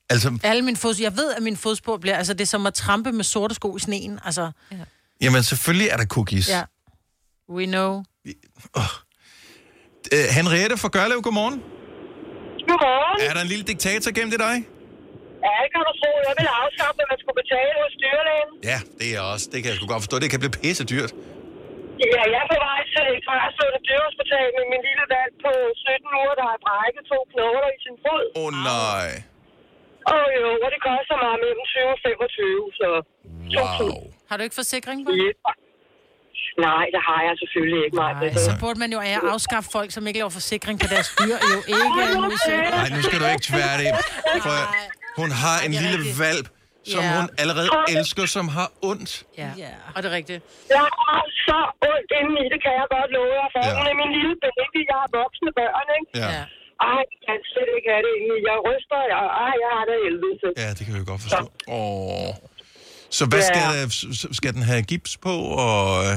[0.09, 2.74] Altså, Alle mine fods, jeg ved, at min fodspor bliver, altså det er som at
[2.74, 4.51] trampe med sorte sko i sneen, altså.
[4.72, 4.78] Ja.
[5.22, 6.49] jamen selvfølgelig er der cookies.
[6.49, 6.64] ja.
[7.49, 8.03] We know.
[10.14, 11.59] Øh, Henriette fra Gørlev, godmorgen.
[12.68, 13.30] Godmorgen.
[13.30, 14.68] Er der en lille diktator gennem det dig?
[15.45, 16.11] Ja, det kan du tro.
[16.27, 18.49] Jeg vil afskaffe, at man skulle betale hos dyrlægen.
[18.71, 19.45] Ja, det er også.
[19.51, 20.15] Det kan jeg sgu godt forstå.
[20.23, 21.11] Det kan blive pisse dyrt.
[22.15, 25.51] Ja, jeg er på vej til et græsslående dyrehospital med min lille valg på
[25.87, 28.25] 17 uger, der har brækket to knogler i sin fod.
[28.39, 29.09] Åh oh, nej.
[30.13, 32.89] Og jo, og det koster mig mellem 20 og 25, så...
[33.57, 33.97] Wow.
[34.29, 35.11] Har du ikke forsikring på?
[35.23, 35.51] Ja.
[36.67, 38.11] Nej, det har jeg selvfølgelig ikke, mig.
[38.13, 41.35] Nej, så burde man jo ja, afskaffe folk, som ikke laver forsikring på deres dyr.
[41.53, 42.01] Jo ikke.
[42.79, 43.89] Nej, nu skal du ikke tvære det.
[44.43, 44.59] Prøv,
[45.20, 46.47] hun har en lille valp,
[46.93, 47.11] som Ja.
[47.18, 49.11] hun allerede elsker, som har ondt.
[49.41, 49.72] Ja, ja.
[49.95, 50.39] og det er rigtigt.
[50.78, 51.59] Jeg har så
[51.91, 53.61] ondt indeni, det kan jeg godt love jer for.
[53.66, 53.70] Ja.
[53.72, 53.78] Ja.
[53.80, 56.09] Hun er min lille baby, jeg har voksne børn, ikke?
[56.24, 56.30] Ja.
[56.91, 58.38] Ej, jeg kan slet ikke have det indeni.
[58.51, 60.36] Jeg ryster, jeg, ej, jeg har det helvede.
[60.41, 60.49] til.
[60.64, 61.43] Ja, det kan vi godt forstå.
[61.78, 62.32] Åh.
[63.18, 63.49] Så hvad Ja.
[63.51, 63.64] skal,
[64.20, 65.34] s- skal den have gips på
[65.68, 66.16] og øh,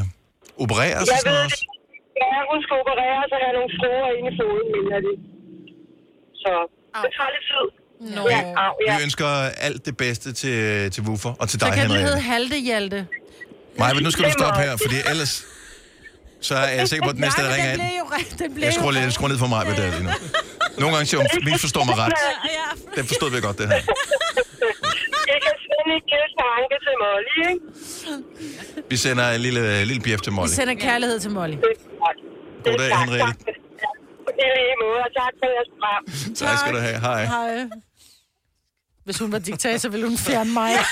[0.65, 1.53] opereres og Jeg sådan ved noget?
[1.55, 2.23] det.
[2.23, 5.13] Ja, hun skal opereres og have nogle skruer ind i foden, mener de.
[6.43, 6.53] Så
[7.05, 7.67] det tager lidt tid.
[8.01, 8.29] Au,
[8.87, 8.97] ja.
[8.97, 9.27] Vi ønsker
[9.67, 12.21] alt det bedste til, til Woofer og til Så dig, kan det hedde.
[12.21, 13.07] Halte Hjalte.
[13.79, 15.47] Nej, men nu skal du stoppe her, fordi ellers
[16.41, 17.81] så er jeg sikker på, at den næste, der ringer ind.
[18.39, 20.11] det blev Jeg skruer, lidt, skruer ned for mig med det lige nu.
[20.79, 22.13] Nogle gange siger hun, misforstår mig ret.
[22.97, 23.75] Det forstod vi godt, det her.
[23.75, 26.03] Jeg kan sende et
[26.59, 28.89] Anke til Molly, ikke?
[28.91, 30.49] Vi sender en lille, lille bjef til Vi Molly.
[30.49, 31.57] sender kærlighed til Molly.
[32.65, 33.35] Goddag, Henriette.
[34.27, 36.03] Det lige måde, og tak for jeres program.
[36.43, 36.99] Tak skal du have.
[37.09, 37.22] Hej.
[37.24, 37.53] Hej.
[39.07, 40.70] Hvis hun var diktator, ville hun fjerne mig.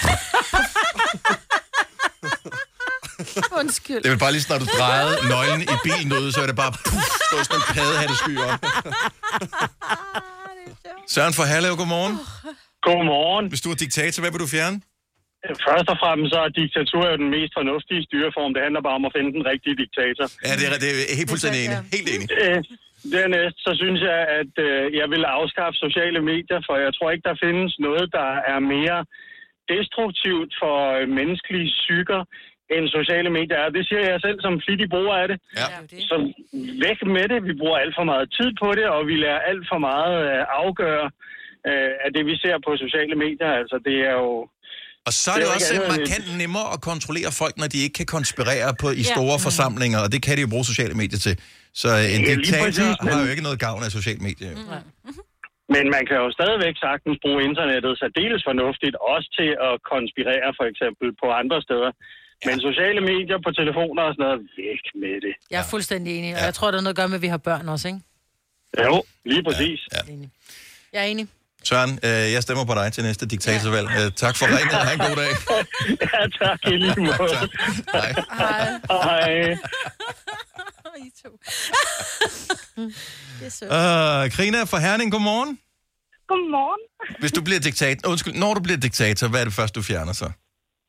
[3.60, 4.02] Undskyld.
[4.02, 6.72] Det er bare lige når du drejede nøglen i bilen ud, så er det bare
[6.88, 8.60] puff, stå sådan en paddehatte sky op.
[11.14, 12.14] Søren fra Herlev, godmorgen.
[12.86, 13.44] Godmorgen.
[13.52, 14.76] Hvis du er diktator, hvad vil du fjerne?
[15.68, 18.50] Først og fremmest så er diktatur jo den mest fornuftige styreform.
[18.56, 20.24] Det handler bare om at finde den rigtige diktator.
[20.48, 21.78] Ja, det er, det er helt fuldstændig enig.
[21.96, 22.26] Helt enig.
[22.42, 22.58] Øh,
[23.12, 27.28] Dernæst, så synes jeg, at øh, jeg vil afskaffe sociale medier, for jeg tror ikke,
[27.30, 29.00] der findes noget, der er mere
[29.74, 32.20] destruktivt for øh, menneskelige psyker
[32.74, 33.68] end sociale medier er.
[33.76, 35.38] Det siger jeg selv som flittig bruger af det.
[35.60, 35.66] Ja.
[36.10, 36.16] Så
[36.86, 37.38] væk med det.
[37.50, 40.40] Vi bruger alt for meget tid på det, og vi lærer alt for meget øh,
[40.62, 41.06] afgøre
[41.68, 43.50] øh, af det, vi ser på sociale medier.
[43.60, 44.30] Altså, det er jo...
[45.08, 47.68] Og så er det, det ikke også andet end markant nemmere at kontrollere folk, når
[47.74, 49.12] de ikke kan konspirere på i Ja.
[49.16, 49.44] store Mm.
[49.48, 51.34] forsamlinger, og det kan de jo bruge sociale medier til.
[51.82, 54.50] Så en Ja, diktator præcis, men- har jo ikke noget gavn af sociale medier.
[54.50, 54.56] jo.
[55.74, 60.64] Men man kan jo stadigvæk sagtens bruge internettet særdeles fornuftigt, også til at konspirere for
[60.72, 61.90] eksempel på andre steder.
[61.94, 62.46] Ja.
[62.48, 65.34] Men sociale medier på telefoner og sådan noget, væk med det.
[65.52, 67.32] Jeg er fuldstændig enig, og jeg tror, der er noget at gøre med, at vi
[67.36, 68.00] har børn også, ikke?
[68.86, 68.94] Jo,
[69.32, 69.80] lige præcis.
[69.94, 70.14] Ja, ja.
[70.94, 71.26] Jeg er enig.
[71.68, 73.88] Søren, øh, jeg stemmer på dig til næste diktatorvalg.
[73.98, 74.78] Øh, tak for ringet.
[74.86, 75.30] Ha' en god dag.
[76.12, 77.36] ja, tak i lige måde.
[77.92, 78.10] Hej.
[78.90, 79.56] Hej.
[83.38, 83.70] Det er sødt.
[83.78, 85.52] Uh, Krina fra Herning, godmorgen.
[86.30, 86.82] Godmorgen.
[87.22, 90.14] Hvis du bliver diktator, undskyld, når du bliver diktator, hvad er det første, du fjerner
[90.22, 90.28] så?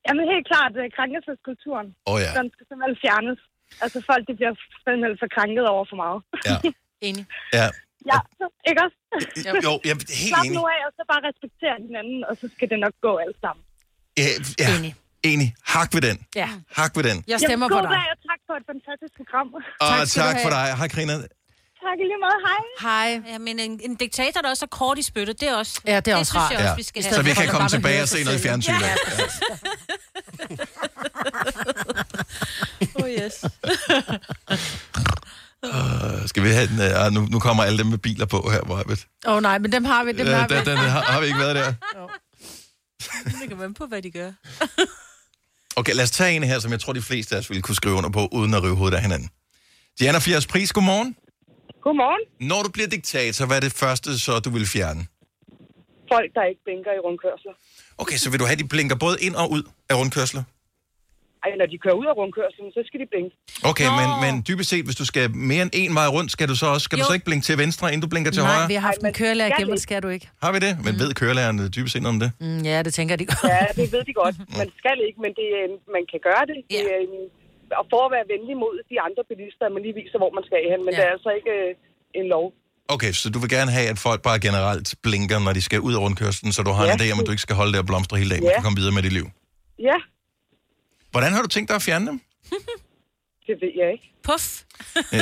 [0.06, 1.88] Jamen helt klart uh, krænkelseskulturen.
[2.10, 2.30] Åh, ja.
[2.40, 3.40] Den skal simpelthen fjernes.
[3.84, 4.54] Altså folk, de bliver
[4.84, 6.20] simpelthen for krænket over for meget.
[6.50, 6.56] Ja.
[7.08, 7.26] Enig.
[7.60, 7.68] Ja,
[8.12, 8.18] Ja,
[8.70, 8.98] ikke også?
[9.68, 10.58] jo, jeg er helt Slap enig.
[10.58, 13.64] nu af, og så bare respektere hinanden, og så skal det nok gå alt sammen.
[14.22, 14.30] Ja,
[14.64, 14.68] ja.
[14.78, 14.92] Enig.
[15.74, 16.18] Hak ved den.
[16.36, 16.50] Ja.
[16.78, 17.24] Hak ved den.
[17.28, 17.90] Jeg stemmer Jamen, på god dig.
[17.90, 19.48] dag, og tak for et fantastisk program.
[19.54, 20.66] Og tak, tak for dig.
[20.78, 21.14] Hej, Krina.
[21.86, 22.38] Tak i lige måde.
[22.48, 22.62] Hej.
[22.88, 23.32] Hej.
[23.34, 25.82] Ja, men en, en diktator, der også er kort i spyttet, det er også...
[25.88, 26.52] Ja, det er også rart.
[26.52, 26.76] jeg også, Ja.
[26.76, 27.26] vi skal Så have.
[27.26, 28.74] vi kan komme tilbage og se noget fjernsyn.
[28.74, 28.88] Ja.
[28.88, 28.96] Ja.
[33.04, 33.46] Oh yes.
[35.66, 36.80] Uh, skal vi have den?
[37.08, 39.72] Uh, nu, nu kommer alle dem med biler på her, hvor Åh oh, nej, men
[39.72, 40.56] dem har vi, dem Ja, har vi.
[40.56, 41.74] den, den har, har vi ikke været der.
[43.42, 44.32] Det kan man på, hvad de gør.
[45.78, 47.76] Okay, lad os tage en her, som jeg tror, de fleste af os ville kunne
[47.76, 49.30] skrive under på, uden at rive hovedet af hinanden.
[50.00, 51.16] Diana Fjers Pris, godmorgen.
[51.82, 52.50] Godmorgen.
[52.50, 55.02] Når du bliver diktator, hvad er det første, så du vil fjerne?
[56.14, 57.54] Folk, der ikke blinker i rundkørsler.
[57.98, 60.44] Okay, så vil du have, de blinker både ind og ud af rundkørsler?
[61.46, 63.34] Ej, når de kører ud af rundkørslen, så skal de blinke.
[63.72, 66.56] Okay, men, men dybest set, hvis du skal mere end en vej rundt, skal du
[66.62, 67.10] så også skal du Jo.
[67.10, 68.68] så ikke blinke til venstre, inden du blinker til Nej, højre?
[68.74, 70.26] vi har haft en kørelærer igennem, det skal du ikke.
[70.44, 70.74] Har vi det?
[70.86, 72.30] Men ved kørelærerne dybest set noget om det?
[72.46, 73.52] Mm, ja, det tænker de godt.
[73.56, 74.36] Ja, det ved de godt.
[74.62, 76.58] Man skal ikke, men det, er- man kan gøre det.
[76.74, 77.32] det er, en-
[77.82, 80.44] og for at være venlig mod de andre bilister, at man lige viser, hvor man
[80.50, 80.80] skal hen.
[80.86, 80.98] Men ja.
[80.98, 81.70] det er altså ikke øh,
[82.20, 82.46] en lov.
[82.96, 85.94] Okay, så du vil gerne have, at folk bare generelt blinker, når de skal ud
[85.98, 86.94] af rundkørslen, så du har Ja.
[86.94, 88.50] en idé om, at du ikke skal holde der og blomstre hele dagen, Ja.
[88.50, 89.28] du kan komme videre med dit liv.
[89.90, 89.98] Ja,
[91.16, 92.18] Hvordan har du tænkt dig at fjerne dem?
[93.48, 94.08] det ved jeg ikke.
[94.28, 94.46] Puff.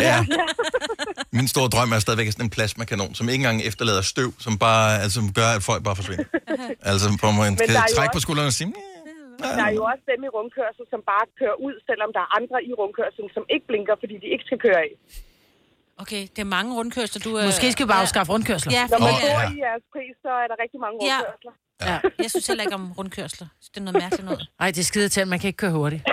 [0.08, 0.18] Ja.
[1.38, 4.86] Min store drøm er stadigvæk sådan en plasmakanon, som ikke engang efterlader støv, som bare
[5.04, 6.28] altså, som gør, at folk bare forsvinder.
[6.92, 8.70] altså, hvor man Men kan trække på skuldrene og sige,
[9.58, 12.58] Der er jo også dem i rundkørsel, som bare kører ud, selvom der er andre
[12.70, 14.92] i rundkørselen, som ikke blinker, fordi de ikke skal køre af.
[16.04, 17.32] Okay, det er mange rundkørsler, du...
[17.40, 18.72] øh, Måske skal vi bare afskaffe rundkørsler.
[18.80, 19.50] Ja, Når man bor ja.
[19.56, 21.18] i jeres pris, så er der rigtig mange Ja.
[21.18, 21.54] rundkørsler.
[21.82, 22.00] Ja.
[22.20, 23.48] Jeg synes heller ikke om rundkørsler.
[23.74, 24.48] Det er noget mærkeligt noget.
[24.60, 26.04] Ej, det er skide til, at man kan ikke køre hurtigt.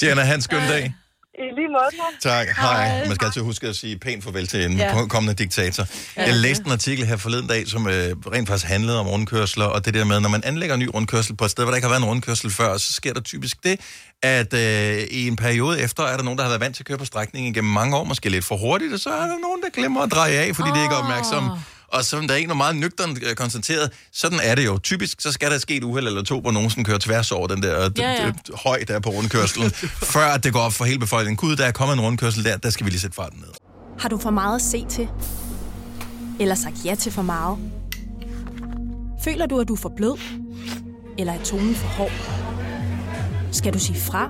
[0.00, 0.94] Diana, have en skøn dag.
[1.38, 1.84] I lige måde,
[2.22, 2.46] tak.
[2.46, 3.06] Tak, hej.
[3.06, 4.98] Man skal altid huske at sige pænt farvel til en Ja.
[4.98, 5.06] ja.
[5.06, 5.86] kommende diktator.
[6.16, 7.92] Jeg læste en artikel her forleden dag, som øh,
[8.32, 11.36] rent faktisk handlede om rundkørsler, og det der med, når man anlægger en ny rundkørsel
[11.36, 13.64] på et sted, hvor der ikke har været en rundkørsel før, så sker der typisk
[13.64, 13.80] det,
[14.22, 16.86] at øh, i en periode efter er der nogen, der har været vant til at
[16.86, 19.62] køre på strækningen gennem mange år, måske lidt for hurtigt, og så er der nogen,
[19.62, 20.76] der glemmer at dreje af, fordi oh.
[20.76, 21.50] de ikke er opmærksomme.
[21.92, 24.78] Og som der er ikke noget meget nøgteren øh, konstateret, sådan er det jo.
[24.78, 27.46] Typisk så skal der ske et uheld eller to, hvor nogen sådan kører tværs over
[27.46, 28.26] den der Ja, ja.
[28.26, 28.32] ja,
[28.64, 29.70] høj der på rundkørselen,
[30.14, 31.36] før at det går op for hele befolkningen.
[31.36, 33.48] Gud, der er kommet en rundkørsel der, der skal vi lige sætte farten ned.
[33.98, 35.08] Har du for meget at se til?
[36.40, 37.58] Eller sagt ja til for meget?
[39.24, 40.18] Føler du, at du er for blød?
[41.18, 42.12] Eller er tonen for hård?
[43.52, 44.28] Skal du sige fra?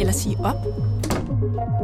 [0.00, 0.56] Eller sige op?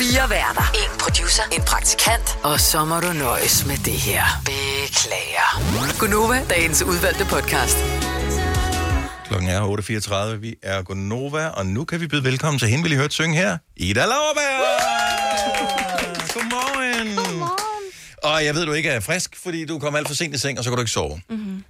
[0.00, 0.70] Fire værter.
[0.74, 1.42] En producer.
[1.52, 2.38] En praktikant.
[2.42, 4.24] Og så må du nøjes med det her.
[4.44, 5.48] Beklager.
[5.98, 7.78] Gunova, dagens udvalgte podcast.
[9.28, 9.60] Klokken er
[10.32, 10.36] 8.34.
[10.36, 13.36] Vi er Gonova, og nu kan vi byde velkommen til hende, vil I høre synge
[13.36, 13.58] her.
[13.76, 14.60] Ida Lauerberg!
[16.34, 17.16] Godmorgen!
[17.16, 17.48] Godmorgen!
[18.22, 20.58] Og jeg ved, du ikke er frisk, fordi du kom alt for sent i seng,
[20.58, 21.20] og så kan du ikke sove.
[21.30, 21.64] Mm-hmm.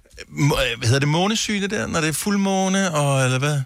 [0.77, 3.61] Hvad hedder det månesyge det der, når det er fuldmåne, og eller hvad?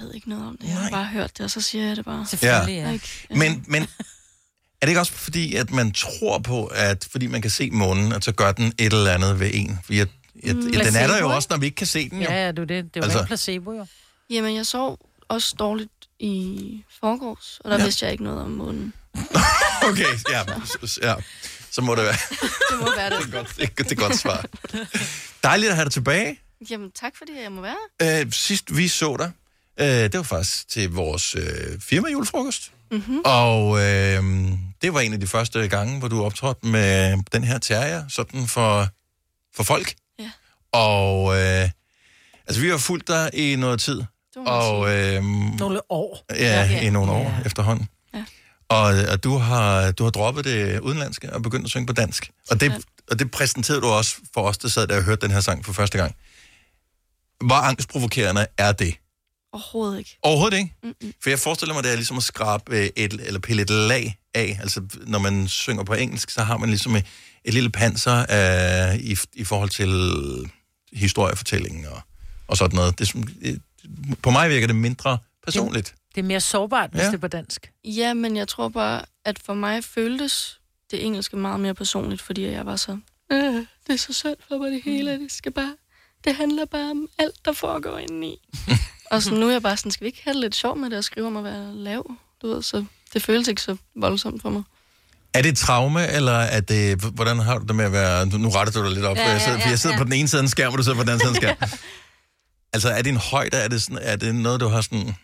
[0.00, 0.68] Jeg ved ikke noget om det.
[0.68, 2.26] Jeg har bare hørt det, og så siger jeg det bare.
[2.26, 2.86] Selvfølgelig, ja.
[2.86, 2.92] ja.
[2.92, 3.86] Ikke, Men, men er
[4.80, 8.24] det ikke også fordi, at man tror på, at fordi man kan se månen, at
[8.24, 9.78] så gør den et eller andet ved en?
[9.84, 10.08] Fordi at,
[10.44, 10.62] at, Mm.
[10.72, 12.28] den er der jo også, når vi ikke kan se den jo.
[12.30, 12.94] Ja, ja, det er jo det.
[12.94, 13.86] Det er jo Altså- placebo, jo.
[14.30, 14.98] Jamen, jeg sov
[15.28, 17.84] også dårligt i forgårs, og der Ja.
[17.84, 18.92] vidste jeg ikke noget om månen.
[19.82, 20.42] Okay, ja,
[21.02, 21.14] ja.
[21.70, 22.16] Så må det være.
[22.70, 23.18] Det må være det.
[23.26, 24.44] Det er godt, det er, det er godt svar.
[25.42, 26.40] Dejligt at have dig tilbage.
[26.70, 28.20] Jamen, tak fordi jeg må være.
[28.22, 29.30] Øh, sidst vi så dig,
[29.80, 32.72] øh, det var faktisk til vores øh, firma julefrokost.
[32.90, 33.20] Mm-hmm.
[33.24, 34.22] Og øh,
[34.82, 38.46] det var en af de første gange, hvor du optrådte med den her terrier, sådan
[38.46, 38.88] for,
[39.56, 39.94] for folk.
[40.18, 40.30] Ja.
[40.72, 41.68] Og øh,
[42.46, 44.02] altså, vi har fulgt dig i noget tid.
[44.36, 45.24] Og øh,
[45.58, 46.24] Nogle år.
[46.30, 46.36] ja,
[46.70, 47.46] ja, i nogle år Ja.
[47.46, 47.88] efterhånden.
[48.14, 48.24] Ja.
[48.68, 52.30] Og, og du, har, du har droppet det udenlandske og begyndt at synge på dansk.
[52.50, 55.30] Og det, og det præsenterede du også for os, der sad der og hørte den
[55.30, 56.14] her sang for første gang.
[57.44, 58.94] Hvor angstprovokerende er det?
[59.52, 60.18] Overhovedet ikke.
[60.22, 60.74] Overhovedet ikke.
[60.82, 61.12] Mm-mm.
[61.22, 64.18] For jeg forestiller mig, det er ligesom at skrabe øh, et, eller pille et lag
[64.34, 64.58] af.
[64.60, 67.04] Altså, når man synger på engelsk, så har man ligesom et,
[67.44, 69.90] et lille panser af, i, i forhold til
[70.92, 72.00] historiefortællingen og,
[72.48, 72.98] og sådan noget.
[72.98, 73.62] Det, som- det,
[74.22, 75.94] på mig virker det mindre personligt.
[76.14, 77.04] Det er mere sårbart, hvis Ja.
[77.04, 77.10] ja.
[77.10, 77.70] det er på dansk.
[77.84, 82.42] Ja, men jeg tror bare, at for mig føltes det engelske meget mere personligt, fordi
[82.46, 82.98] jeg var så...
[83.32, 83.38] Øh,
[83.86, 85.76] det er så synd for mig det hele, det skal bare...
[86.24, 88.36] Det handler bare om alt, der foregår indeni.
[89.10, 90.90] og så nu er jeg bare sådan, skal vi ikke have det lidt sjovt med
[90.90, 92.10] det og skrive om at være lav?
[92.42, 92.84] Du ved, så
[93.14, 94.62] det føles ikke så voldsomt for mig.
[95.34, 98.26] Er det et traume, eller er det, hvordan har du det med at være...
[98.26, 99.94] Nu retter du dig lidt op, Ja, ja, ja, jeg sidder, ja, for jeg sidder
[99.96, 100.00] ja.
[100.00, 101.52] på den ene side af en skærm, og du sidder på den anden side af
[101.52, 101.78] en skærm.
[102.72, 103.56] altså, er det en højde?
[103.56, 105.14] Er det, sådan, er det noget, du har sådan...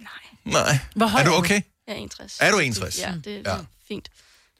[0.00, 0.08] Nej.
[0.44, 0.78] Nej.
[0.96, 1.38] Hvor høj er du er du?
[1.38, 1.60] okay?
[1.86, 2.36] Jeg er 61.
[2.40, 2.98] Er du 61?
[2.98, 3.56] Ja, det er Ja.
[3.56, 3.60] ja.
[3.88, 4.08] fint.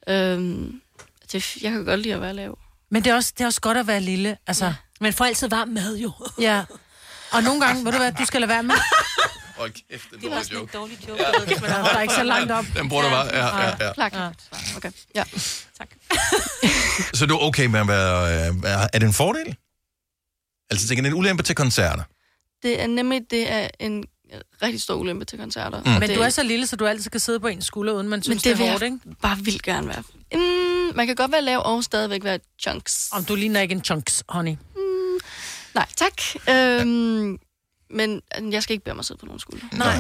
[0.08, 0.80] Øhm,
[1.32, 2.58] det, jeg kan godt lide at være lav.
[2.90, 4.36] Men det er også, det er også godt at være lille.
[4.46, 4.64] Altså.
[4.66, 4.74] Ja.
[5.00, 6.12] Men får altid varm mad, jo.
[6.40, 6.64] Ja.
[7.34, 8.74] Og nogle gange, ved du hvad, du skal lade være med.
[9.58, 10.72] Hold kæft, det Det var er sådan en joke.
[10.78, 11.22] dårlig joke.
[11.22, 11.28] Ja.
[11.38, 12.64] ved, men Der er ikke så langt op.
[12.76, 13.26] Den bruger du bare.
[13.26, 13.92] Ja, ja, ja.
[13.92, 14.14] Plak.
[14.76, 15.24] Okay, ja.
[17.14, 18.48] Så du er okay med at være...
[18.48, 18.54] Øh,
[18.92, 19.56] er det en fordel?
[20.70, 22.02] Altså, tænker, det en ulempe til koncerter.
[22.62, 24.04] Det er nemlig det er en
[24.62, 25.80] rigtig stor ulempe til koncerter.
[25.82, 25.90] Mm.
[25.90, 28.08] Men det, du er så lille, så du altid kan sidde på en skulder, uden
[28.08, 29.16] man men synes, det det vil er hårdt, jeg ikke?
[29.22, 30.02] bare vildt gerne være.
[30.34, 33.08] Mm, man kan godt være lav og stadigvæk være chunks.
[33.12, 34.56] Om du ligner ikke en chunks, honey.
[35.74, 36.12] Nej, tak.
[36.50, 37.38] Øhm,
[37.90, 38.20] men
[38.52, 39.64] jeg skal ikke bære mig at sidde på nogen skulder.
[39.72, 39.96] Nej.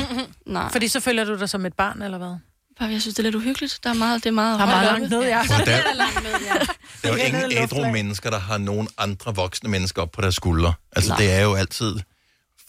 [0.46, 0.72] Nej.
[0.72, 2.36] Fordi så føler du dig som et barn, eller hvad?
[2.78, 3.78] Bare, jeg synes, det er lidt uhyggeligt.
[3.84, 5.42] Der er meget, det er meget Der er meget langt ned, ja.
[5.48, 6.54] Der, Der er langt med, ja.
[7.02, 10.10] der er jo Det er ingen ædru mennesker, der har nogen andre voksne mennesker op
[10.12, 10.72] på deres skuldre.
[10.92, 11.18] Altså, Nej.
[11.18, 11.96] det er jo altid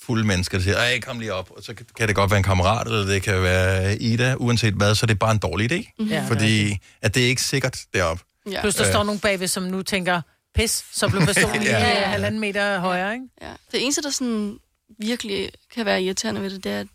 [0.06, 1.52] fulde mennesker, der siger, ej, kom lige op.
[1.58, 4.36] Og så kan det godt være en kammerat, eller det kan være Ida.
[4.38, 5.94] Uanset hvad, så er det bare en dårlig idé.
[6.00, 6.08] Mhm.
[6.08, 6.26] Ja.
[6.28, 8.24] Fordi at det er ikke sikkert deroppe.
[8.52, 8.62] Ja.
[8.62, 8.92] Plus der Øh.
[8.94, 10.22] står nogen bagved, som nu tænker,
[10.56, 11.80] pis, så blev personen Ja.
[11.80, 12.08] lige ja.
[12.10, 13.26] halvanden meter højere, ikke?
[13.42, 13.48] Ja.
[13.72, 14.58] Det eneste, der sådan
[15.00, 16.88] virkelig kan være irriterende ved det, det er, at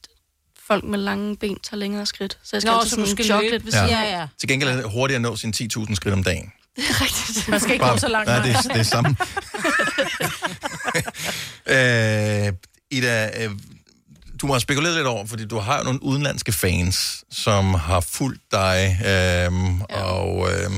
[0.67, 2.39] folk med lange ben tager længere skridt.
[2.43, 3.65] Så jeg skal Nå, altid så sådan skal jogge løbe.
[3.65, 4.01] lidt ved Ja.
[4.01, 4.27] Ja, ja.
[4.39, 6.53] Til gengæld er det hurtigt at nå sine 10.000 skridt om dagen.
[6.77, 7.49] Det er rigtigt.
[7.49, 8.27] Man skal ikke gå så langt.
[8.29, 9.17] Nej, det, er- det er samme.
[12.47, 12.53] øh,
[12.91, 13.51] Ida, øh,
[14.41, 18.01] du må have spekuleret lidt over, fordi du har jo nogle udenlandske fans, som har
[18.01, 19.07] fulgt dig, øh,
[19.91, 20.03] ja.
[20.03, 20.71] og øh,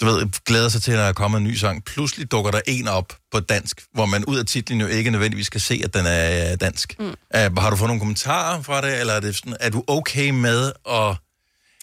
[0.00, 1.84] du ved, glæder sig til, at der er kommet en ny sang.
[1.84, 5.48] Pludselig dukker der en op på dansk, hvor man ud af titlen jo ikke nødvendigvis
[5.48, 6.98] kan se, at den er øh, dansk.
[6.98, 7.04] Mm.
[7.06, 10.30] Uh, har du fået nogle kommentarer fra det, eller er, det sådan, er du okay
[10.30, 11.16] med, at,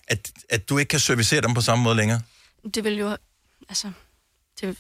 [0.08, 2.22] at, at du ikke kan servicere dem på samme måde længere?
[2.74, 3.18] Det vil jo...
[3.70, 3.92] Altså,
[4.62, 4.78] det,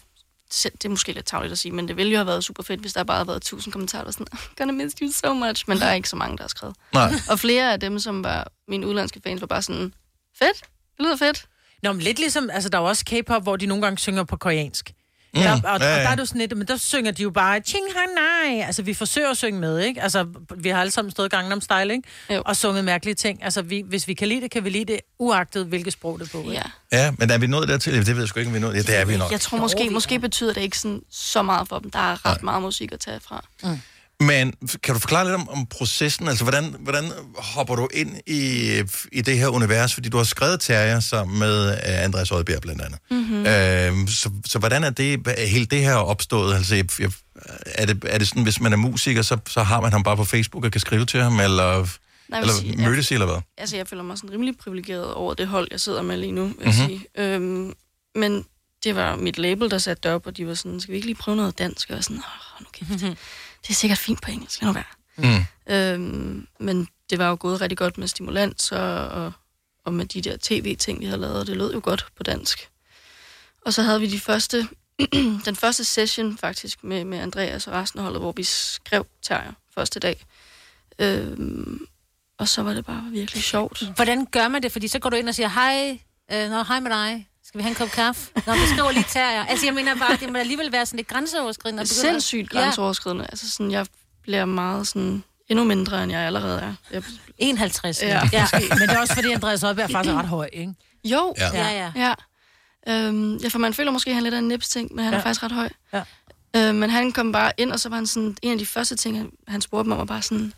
[0.63, 2.81] det er måske lidt tavligt at sige, men det ville jo have været super fedt,
[2.81, 5.63] hvis der bare havde været tusind kommentarer, der sådan, I'm gonna miss you so much,
[5.67, 6.75] men der er ikke så mange, der har skrevet.
[6.93, 7.13] Nej.
[7.29, 9.93] Og flere af dem, som var mine udlandske fans, var bare sådan,
[10.39, 10.61] fedt,
[10.97, 11.47] det lyder fedt.
[11.83, 14.23] Nå, men lidt ligesom, altså der er jo også K-pop, hvor de nogle gange synger
[14.23, 14.91] på koreansk.
[15.35, 16.03] Mm, Der, og, og ja, ja.
[16.03, 18.63] der er du sådan lidt, men der synger de jo bare, ching nej.
[18.65, 20.01] Altså, vi forsøger at synge med, ikke?
[20.01, 20.25] Altså,
[20.57, 22.03] vi har alle sammen stået Gangnam Style, ikke?
[22.29, 22.41] Jo.
[22.45, 23.43] Og sunget mærkelige ting.
[23.43, 26.27] Altså, vi, hvis vi kan lide det, kan vi lide det, uagtet hvilket sprog det
[26.27, 26.51] er på, ikke?
[26.51, 26.63] Ja.
[26.91, 27.93] Ja, men er vi nået dertil?
[27.93, 28.75] Det ved jeg sgu ikke, om vi er nået.
[28.75, 29.31] Ja, det er vi nok.
[29.31, 31.91] Jeg tror måske, måske betyder det ikke sådan, så meget for dem.
[31.91, 33.45] Der er ret meget musik at tage fra.
[33.63, 33.79] Mm.
[34.23, 34.53] Men
[34.83, 36.27] kan du forklare lidt om, om processen?
[36.27, 38.71] Altså, hvordan, hvordan hopper du ind i,
[39.11, 39.93] i det her univers?
[39.93, 42.99] Fordi du har skrevet Terrier sammen med uh, Andreas Oddbjerg blandt andet.
[43.11, 43.45] Mm-hmm.
[43.45, 46.55] Øh, så, så hvordan er det, hele det her opstået?
[46.55, 47.11] Altså, jeg, jeg,
[47.65, 50.17] er, det, er det sådan, hvis man er musiker, så, så har man ham bare
[50.17, 51.87] på Facebook og kan skrive til ham, eller,
[52.29, 53.37] Nej, eller sige, mødes I, eller hvad?
[53.57, 56.43] Altså, jeg føler mig sådan rimelig privilegeret over det hold, jeg sidder med lige nu,
[56.43, 56.65] vil Mhm.
[56.65, 57.05] jeg sige.
[57.17, 57.73] Øhm,
[58.15, 58.45] men
[58.83, 61.07] det var mit label, der satte det op, og de var sådan, skal vi ikke
[61.07, 61.87] lige prøve noget dansk?
[61.87, 62.67] Og jeg var sådan, åh, nu
[62.97, 63.17] kæft.
[63.63, 64.83] Det er sikkert fint på engelsk, lad nu være.
[65.17, 65.45] Mm.
[65.73, 69.31] Øhm, men det var jo gået rigtig godt med stimulans og, og,
[69.85, 72.69] og med de der tv-ting, vi havde lavet, og det lød jo godt på dansk.
[73.65, 74.67] Og så havde vi de første,
[75.45, 79.53] den første session faktisk med, med Andreas og resten af holdet, hvor vi skrev Terrier
[79.75, 80.25] første dag.
[80.99, 81.87] Øhm,
[82.37, 83.83] og så var det bare virkelig sjovt.
[83.95, 84.71] Hvordan gør man det?
[84.71, 85.99] Fordi så går du ind og siger, hej,
[86.31, 87.27] øh, nå, hej med dig.
[87.45, 88.31] Skal vi have en kop kaffe?
[88.47, 89.45] Nå, vi skriver lige terrier.
[89.45, 91.81] Altså, jeg mener bare, det må alligevel være sådan lidt grænseoverskridende.
[91.81, 93.23] at at- Sindssygt grænseoverskridende.
[93.23, 93.27] Ja.
[93.31, 93.85] Altså sådan, jeg
[94.21, 96.73] bliver meget sådan, endnu mindre, end jeg allerede er.
[96.91, 97.03] Jeg...
[97.37, 98.01] 51.
[98.01, 98.07] Ja.
[98.33, 98.47] ja.
[98.69, 100.73] Men det er også fordi, Andreas Oddbjerg faktisk er ret høj, ikke?
[101.03, 101.49] Jo, Ja.
[101.53, 101.91] Ja, ja.
[101.95, 102.13] ja.
[103.07, 105.13] Øhm, ja, for man føler måske, at han er lidt af en nips-ting, men han
[105.13, 105.19] ja.
[105.19, 105.69] Er faktisk ret høj.
[105.93, 106.03] Ja.
[106.55, 108.95] Øh, men han kom bare ind, og så var han sådan, en af de første
[108.95, 110.53] ting, han, han spurgte mig, var bare sådan,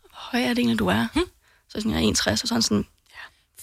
[0.00, 1.06] hvor høj er det egentlig, du er?
[1.14, 1.20] Hm?
[1.68, 2.86] Så sådan, jeg er 61, og så er han sådan,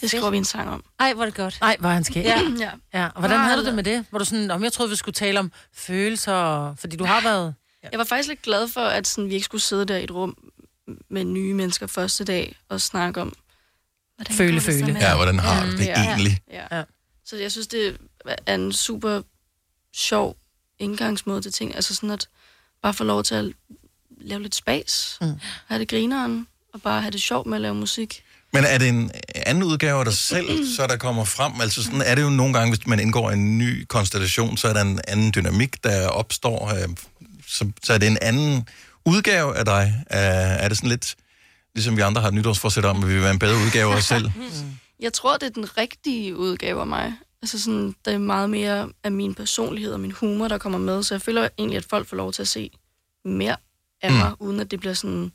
[0.02, 0.84] det skriver vi en sang om.
[1.00, 1.58] Ej, hvor er det godt.
[1.62, 2.24] Nej, hvor er han skæg.
[2.24, 2.72] Ja, ja.
[2.94, 3.06] ja.
[3.06, 4.06] Og hvordan havde du det med det?
[4.12, 7.56] Var du sådan, om jeg troede, vi skulle tale om følelser, fordi du har været...
[7.92, 10.12] Jeg var faktisk lidt glad for, at sådan, vi ikke skulle sidde der i et
[10.12, 10.38] rum
[11.10, 13.34] med nye mennesker første dag og snakke om,
[14.16, 14.98] hvordan Føle, føle.
[15.00, 16.04] Ja, hvordan har du det ja.
[16.04, 16.40] egentlig?
[16.52, 16.78] Ja.
[16.78, 16.84] Ja.
[17.26, 17.98] Så jeg synes, det
[18.46, 19.22] er en super
[19.94, 20.38] sjov
[20.80, 21.76] indgangsmåde til ting.
[21.76, 22.28] Altså sådan at
[22.82, 23.46] bare få lov til at
[24.22, 25.28] lave lidt spas, Mm.
[25.68, 28.24] have det grineren, og bare have det sjovt med at lave musik.
[28.54, 31.62] Men er det en anden udgave af dig selv, så der kommer frem?
[31.62, 34.74] Altså sådan er det jo nogle gange, hvis man indgår en ny konstellation, så er
[34.74, 36.74] der en anden dynamik, der opstår.
[36.76, 36.90] øh,
[37.48, 38.68] Så, så er det en anden
[39.06, 40.04] udgave af dig.
[40.10, 41.16] Er, er det sådan lidt,
[41.76, 43.98] ligesom vi andre har et nytårsforsæt om, at vi vil være en bedre udgave af
[43.98, 44.32] os selv?
[45.00, 47.14] Jeg tror, det er den rigtige udgave af mig.
[47.42, 51.04] Altså sådan, det er meget mere af min personlighed og min humor, der kommer med.
[51.04, 52.70] Så jeg føler egentlig, at folk får lov til at se
[53.26, 53.56] mere
[54.02, 54.18] af Mm.
[54.18, 55.32] mig, uden at det bliver sådan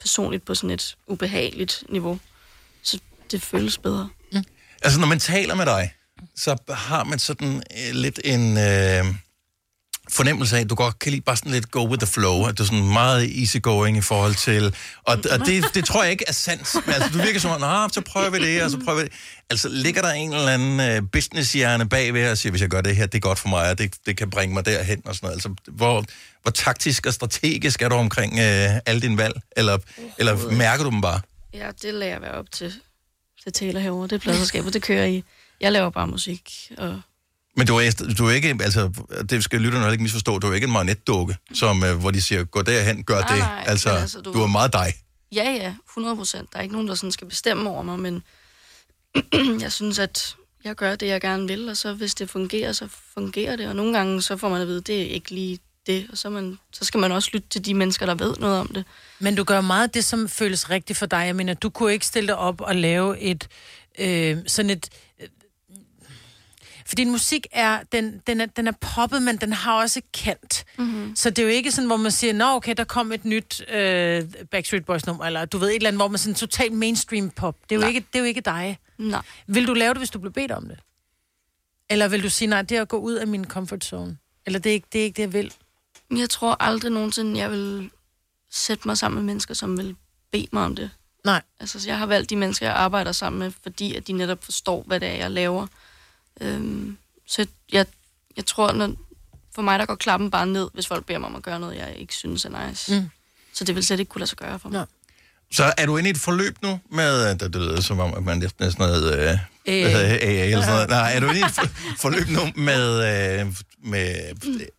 [0.00, 2.18] personligt på sådan et ubehageligt niveau.
[2.82, 2.98] Så
[3.30, 4.08] det føles bedre.
[4.82, 5.94] Altså, når man taler med dig,
[6.36, 9.04] så har man sådan øh, lidt en øh,
[10.12, 12.58] fornemmelse af, at du godt kan lide bare sådan lidt go with the flow, at
[12.58, 16.24] du er sådan meget easygoing i forhold til, og, og det, det tror jeg ikke
[16.28, 18.78] er sandt, men altså, du virker som om, "Nå, så prøver vi det, og så
[18.84, 19.12] prøver vi det.
[19.50, 22.96] Altså, ligger der en eller anden øh, businesshjerne bagved og siger, hvis jeg gør det
[22.96, 25.26] her, det er godt for mig, og det, det kan bringe mig derhen og sådan
[25.26, 25.34] noget.
[25.36, 26.04] Altså, hvor,
[26.42, 29.78] hvor taktisk og strategisk er du omkring øh, alle dine valg, eller,
[30.18, 31.20] eller mærker du dem bare?
[31.54, 32.72] Ja, det lader jeg være op til,
[33.42, 34.04] til Taylor herovre.
[34.08, 35.24] Det er pladserskabet, det kører i.
[35.60, 37.00] Jeg laver bare musik, og
[37.60, 38.90] Men du er, du er ikke, altså,
[39.30, 42.22] det skal lytterne heller ikke misforstå, du er ikke en marionetdukke, som, øh, hvor de
[42.22, 43.38] siger, gå derhen, gør Nej, det.
[43.38, 44.94] nej, altså, altså, du- du er meget dig.
[45.34, 46.52] Ja, ja, 100 procent.
[46.52, 48.22] Der er ikke nogen, der sådan skal bestemme over mig, men
[49.64, 52.88] jeg synes, at jeg gør det, jeg gerne vil, og så hvis det fungerer, så
[53.14, 53.68] fungerer det.
[53.68, 56.30] Og nogle gange, så får man at vide, det er ikke lige det, og så,
[56.30, 58.84] man, så skal man også lytte til de mennesker, der ved noget om det.
[59.18, 61.16] Men du gør meget det, som føles rigtigt for dig.
[61.26, 63.48] Jeg mener, du kunne ikke stille dig op og lave et
[63.98, 64.88] øh, sådan et...
[66.90, 70.64] For din musik er den, den er, den er poppet, men den har også kant.
[70.78, 71.16] Mm-hmm.
[71.16, 73.62] Så det er jo ikke sådan, hvor man siger, nå okay, der kom et nyt
[73.68, 77.30] øh, Backstreet Boys nummer, eller du ved et eller andet, hvor man sådan totalt mainstream
[77.30, 77.56] pop.
[77.62, 77.88] Det er jo, Nej.
[77.88, 78.78] ikke, det er jo ikke dig.
[78.98, 79.22] Nej.
[79.46, 80.78] Vil du lave det, hvis du blev bedt om det?
[81.90, 84.16] Eller vil du sige, nej, det er at gå ud af min comfort zone?
[84.46, 85.54] Eller det er ikke det, er ikke det jeg vil?
[86.16, 87.90] Jeg tror aldrig nogensinde, jeg vil
[88.50, 89.96] sætte mig sammen med mennesker, som vil
[90.32, 90.90] bede mig om det.
[91.24, 91.42] Nej.
[91.60, 94.44] Altså, så jeg har valgt de mennesker, jeg arbejder sammen med, fordi at de netop
[94.44, 95.66] forstår, hvad det er, jeg laver.
[96.40, 96.96] Øhm,
[97.28, 97.86] så jeg,
[98.36, 98.92] jeg tror, når,
[99.54, 101.76] for mig, der går klappen bare ned, hvis folk beder mig om at gøre noget,
[101.76, 102.94] jeg ikke synes er nice.
[102.94, 103.08] Mm.
[103.54, 104.86] Så det vil slet ikke kunne lade sig gøre for mig.
[105.52, 108.22] Så er du inde i et forløb nu med, det, det lyder som om, at
[108.22, 110.88] man næsten er sådan noget, øh, det, AA eller sådan noget.
[110.88, 111.68] Nej, er du inde i et for-
[112.02, 112.84] forløb nu med,
[113.40, 113.46] øh,
[113.84, 114.14] med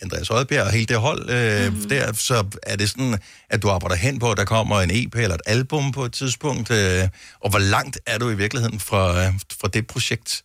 [0.01, 1.89] Andreas Oddbjerg og hele det hold øh, mm-hmm.
[1.89, 5.15] der, så er det sådan, at du arbejder hen på, at der kommer en EP
[5.15, 7.07] eller et album på et tidspunkt, øh,
[7.39, 10.43] og hvor langt er du i virkeligheden fra, øh, fra det projekt?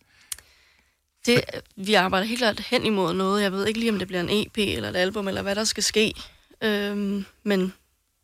[1.27, 1.41] Det,
[1.75, 3.43] vi arbejder helt klart hen imod noget.
[3.43, 5.63] Jeg ved ikke lige, om det bliver en EP eller et album, eller hvad der
[5.63, 6.13] skal ske.
[6.63, 7.73] Øhm, men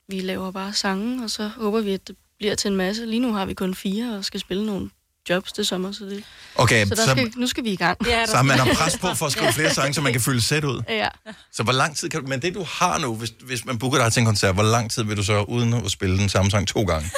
[0.08, 3.06] vi laver bare sange, og så håber vi, at det bliver til en masse.
[3.06, 4.90] Lige nu har vi kun fire, og skal spille nogle
[5.30, 6.24] jobs til sommer, så, det,
[6.56, 8.08] Okay, så, der så- skal, nu skal vi i gang.
[8.08, 10.42] Ja, Så man har pres på for at skrive flere sange, så man kan fylde
[10.42, 10.82] sæt ud.
[10.90, 11.08] Ja.
[11.52, 12.28] Så hvor lang tid kan du...
[12.28, 14.92] Men det, du har nu, hvis, hvis man booker dig til en koncert, hvor lang
[14.92, 17.10] tid vil du så, uden at spille den samme sang to gange,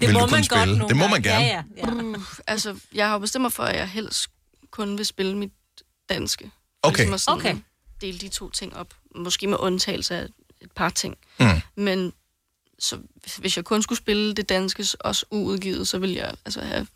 [0.00, 0.80] vil du kunne spille?
[0.88, 1.44] det må man gerne.
[1.44, 1.86] Ja, ja.
[1.92, 2.14] Uh,
[2.46, 4.26] altså, jeg har bestemt mig for, at jeg helst
[4.78, 5.52] kun vil spille mit
[6.08, 6.44] danske.
[6.44, 6.96] For Okay.
[6.96, 7.56] Ligesom at sådan Okay.
[8.00, 8.94] dele de to ting op.
[9.16, 10.26] Måske med undtagelse af
[10.60, 11.16] et par ting.
[11.40, 11.46] Mm.
[11.76, 12.12] Men
[12.78, 12.98] så,
[13.38, 16.86] hvis jeg kun skulle spille det danske, også uudgivet, så ville jeg altså have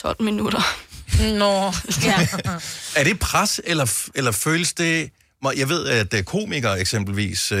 [0.00, 0.60] 12 minutter.
[1.40, 1.72] Nå,
[2.04, 2.28] ja.
[2.96, 5.10] Er det pres, eller, eller føles det...
[5.56, 7.58] Jeg ved, at øh, komikere eksempelvis, øh,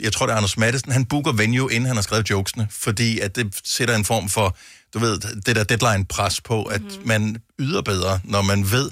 [0.00, 3.18] jeg tror, det er Anders Mattesen, han booker venue, inden han har skrevet jokesene, fordi
[3.18, 4.56] at det sætter en form for,
[4.94, 7.08] du ved, det der deadline-pres på, at mm-hmm.
[7.08, 8.90] man yder bedre, når man ved,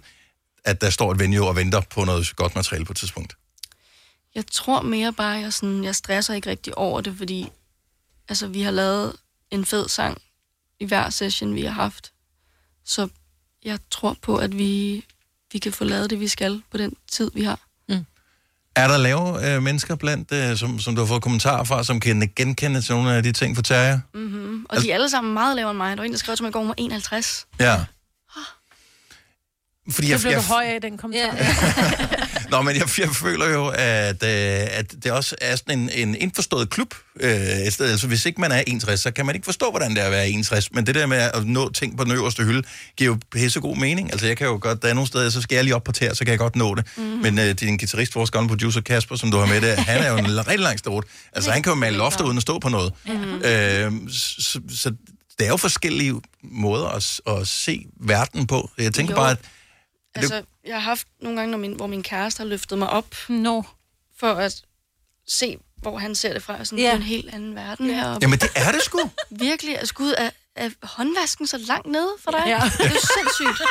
[0.65, 3.37] at der står et venue og venter på noget godt materiale på et tidspunkt.
[4.35, 7.49] Jeg tror mere bare, at jeg, sådan, jeg stresser ikke rigtig over det, fordi
[8.29, 9.17] altså, vi har lavet
[9.51, 10.23] en fed sang
[10.81, 12.13] i hver session, vi har haft.
[12.85, 13.09] Så
[13.65, 15.05] jeg tror på, at vi,
[15.53, 17.68] vi kan få lavet det, vi skal på den tid, vi har.
[18.79, 22.01] Er der lave øh, mennesker blandt, øh, som, som du har fået kommentarer fra, som
[22.01, 24.01] kan genkende til nogle af de ting, fortærer jeg?
[24.15, 24.67] Mm-hmm.
[24.69, 25.91] Og de er alle sammen meget lavere end mig.
[25.91, 27.47] Der var en, der skrev til mig i går, hun var 51.
[27.61, 27.85] Ja.
[29.91, 31.37] Fordi jeg, blev jeg, du høj af den kommentar.
[31.37, 32.09] Ja.
[32.53, 36.15] Nå, men jeg, jeg føler jo, at, øh, at det også er sådan en, en
[36.15, 37.91] indforstået klub øh, et sted.
[37.91, 40.11] Altså, hvis ikke man er 61, så kan man ikke forstå, hvordan det er at
[40.13, 40.73] være 61.
[40.73, 42.63] Men det der med at nå ting på den øverste hylde,
[42.97, 44.13] giver jo pissegod mening.
[44.13, 45.93] Altså, jeg kan jo godt, der er nogle steder, så skal jeg lige op på
[45.93, 46.85] tæer, så kan jeg godt nå det.
[46.97, 47.13] Mm-hmm.
[47.23, 50.11] Men øh, din guitarist, vores gamle producer Kasper, som du har med der, han er
[50.11, 51.05] jo en rigtig lang stort.
[51.33, 52.93] Altså, han kan jo male lofter uden at stå på noget.
[53.07, 53.43] Mhm.
[53.45, 54.93] Øh, så, så
[55.39, 58.71] det er jo forskellige måder at, at se verden på.
[58.79, 59.17] Jeg tænker Jo.
[59.17, 59.39] bare, at
[60.15, 63.15] Altså, jeg har haft nogle gange, når min, hvor min kæreste har løftet mig op.
[63.29, 63.63] No.
[64.21, 64.63] For at
[65.29, 66.65] se, hvor han ser det fra.
[66.65, 66.95] Sådan, Ja.
[66.97, 68.19] En helt anden verden heroppe.
[68.25, 68.99] Jamen, det er det sgu.
[69.31, 69.79] Virkelig.
[69.79, 72.43] Altså, gud, er, er håndvasken så langt nede for dig?
[72.47, 72.61] Ja.
[72.79, 73.63] Det er jo sindssygt.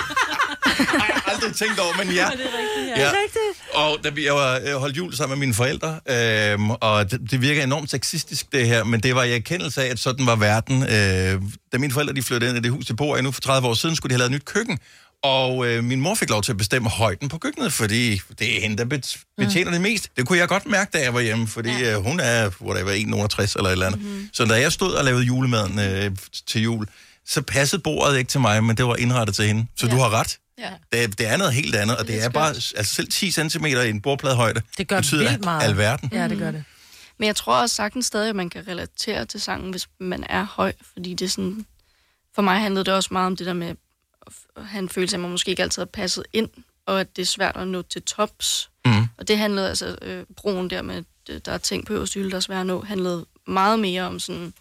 [1.32, 2.30] aldrig tænkt over, men ja.
[2.38, 3.02] Det er rigtigt, ja.
[3.02, 3.06] Ja.
[3.10, 3.76] Det er rigtigt.
[3.76, 7.32] Og da vi, jeg var jeg holdt jul sammen med mine forældre, øhm, og det,
[7.32, 10.36] det virker enormt sexistisk det her, men det var i erkendelse af, at sådan var
[10.36, 10.84] verden.
[10.84, 13.42] Øh, da mine forældre de flyttede ind i det hus, de bor i nu for
[13.42, 14.80] 30 år siden, skulle de have lavet et nyt køkken.
[15.24, 18.62] Og øh, min mor fik lov til at bestemme højden på køkkenet, fordi det er
[18.62, 19.74] hende, der bet- betjener mm.
[19.74, 20.10] det mest.
[20.18, 21.98] Det kunne jeg godt mærke, da jeg var hjemme, fordi ja.
[21.98, 24.02] øh, hun er, whatever, 1,60 eller et eller andet.
[24.02, 24.30] Mm-hmm.
[24.34, 26.12] Så da jeg stod og lavede julemaden øh,
[26.48, 26.88] til jul,
[27.26, 29.68] så passede bordet ikke til mig, men det var indrettet til hende.
[29.76, 29.92] Så ja.
[29.92, 30.38] du har ret.
[30.58, 30.72] Ja.
[30.94, 33.66] Det, det er noget helt andet, og det, det er bare altså selv 10 cm
[33.66, 34.62] i en bordpladehøjde.
[34.78, 35.64] Det gør betyder vildt meget.
[35.64, 36.10] alverden.
[36.14, 36.64] Ja, det gør det.
[37.20, 40.44] Men jeg tror også sagtens stadig, at man kan relatere til sangen, hvis man er
[40.44, 40.74] høj.
[40.94, 41.66] Fordi det er sådan...
[42.36, 43.76] For mig handlede det også meget om det der med
[44.80, 46.50] en følelse af, at man måske ikke altid har passet ind,
[46.86, 48.70] og at det er svært at nå til tops.
[48.86, 48.92] Mm.
[49.18, 52.30] Og det handlede altså, øh, broen der med, at der er ting på øverste hylde,
[52.32, 54.54] der er svært at nå, handlede meget mere om sådan...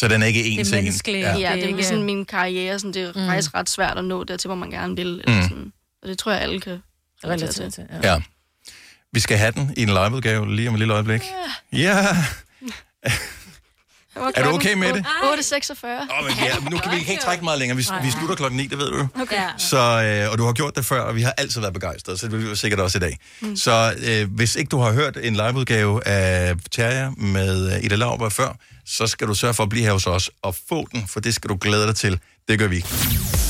[0.00, 0.74] Så den er ikke en det en.
[0.74, 1.20] menneskelige.
[1.26, 1.32] Ja.
[1.32, 3.26] Ja, ja det er ikke- sådan min karriere, sådan, det er Mm.
[3.26, 5.06] faktisk ret svært at nå dertil, hvor man gerne vil.
[5.24, 5.48] Eller Mm.
[5.48, 5.72] sådan.
[6.02, 6.82] Og det tror jeg, alle kan
[7.24, 7.70] relatere til.
[7.72, 8.20] til Ja.
[9.12, 11.22] Vi skal have den i en liveudgave lige om et lille øjeblik.
[11.72, 12.06] Ja.
[14.34, 15.06] Er du okay med det?
[15.22, 15.86] 8.46.
[15.86, 17.76] Åh, men ja, nu kan vi ikke trække meget længere.
[17.76, 19.08] Vi, vi slutter klokken 9, det ved du.
[19.20, 19.40] Okay.
[19.58, 22.28] Så, øh, og du har gjort det før, og vi har altid været begejstrede, så
[22.28, 23.18] det vil vi sikkert også i dag.
[23.40, 23.56] Mm.
[23.56, 28.28] Så øh, hvis ikke du har hørt en liveudgave af Terja med øh, Ida Lauber
[28.28, 28.56] før,
[28.86, 31.34] så skal du sørge for at blive her hos os og få den, for det
[31.34, 32.20] skal du glæde dig til.
[32.48, 32.84] Det gør vi.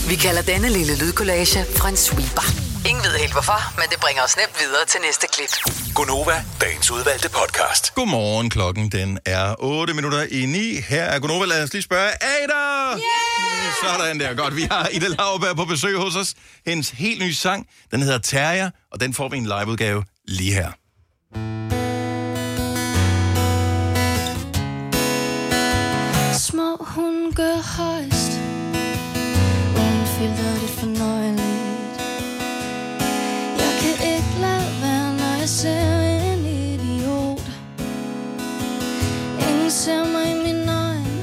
[0.09, 2.66] Vi kalder denne lille lydkollage en sweeper.
[2.89, 5.53] Ingen ved helt hvorfor, men det bringer os nemt videre til næste klip.
[5.95, 7.95] Gonova, dagens udvalgte podcast.
[7.95, 10.80] Godmorgen, klokken den er 8 minutter i 9.
[10.89, 12.62] Her er Gunova, lad os lige spørge Ada!
[12.91, 13.66] Yeah!
[13.82, 14.57] Sådan der, godt.
[14.57, 16.34] Vi har Ida Lauberg på besøg hos os.
[16.66, 20.70] Hendes helt nye sang, den hedder Terja, og den får vi en liveudgave lige her.
[26.39, 28.32] Små hun gør højst
[29.76, 31.45] Uden filter det fornøjeligt
[35.47, 37.51] jeg ser en idiot.
[39.49, 41.22] Ingen ser mig i min øjne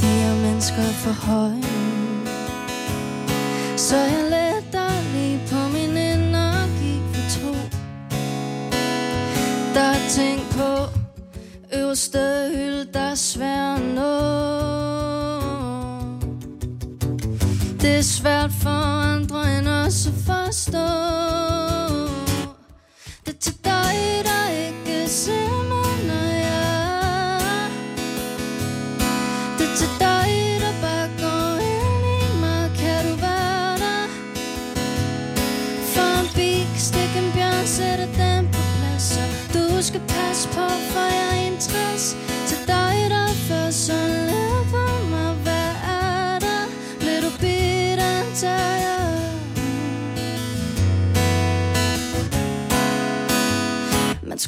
[0.00, 1.62] De er mennesker for høje
[3.76, 7.52] Så jeg letter lige på min energi for to.
[9.74, 10.98] Der er ting på
[11.76, 14.16] øverste hylde, der er svær at nå.
[17.80, 22.09] Det er svært for andre end os at forstå
[37.70, 39.20] sætter den på plads Så
[39.54, 42.29] du skal passe på, for jeg er interesse Til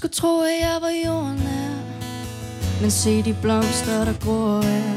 [0.03, 1.75] skulle tro, at jeg var jorden her
[2.81, 4.95] Men se de blomster, der gror her.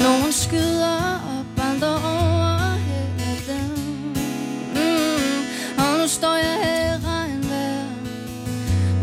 [0.00, 3.70] Nogen skyder op, andre overhælder dem
[4.74, 5.42] mm,
[5.78, 7.88] Og nu står jeg her i regnvejr.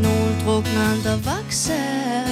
[0.02, 2.28] Nogle drukner, andre vokser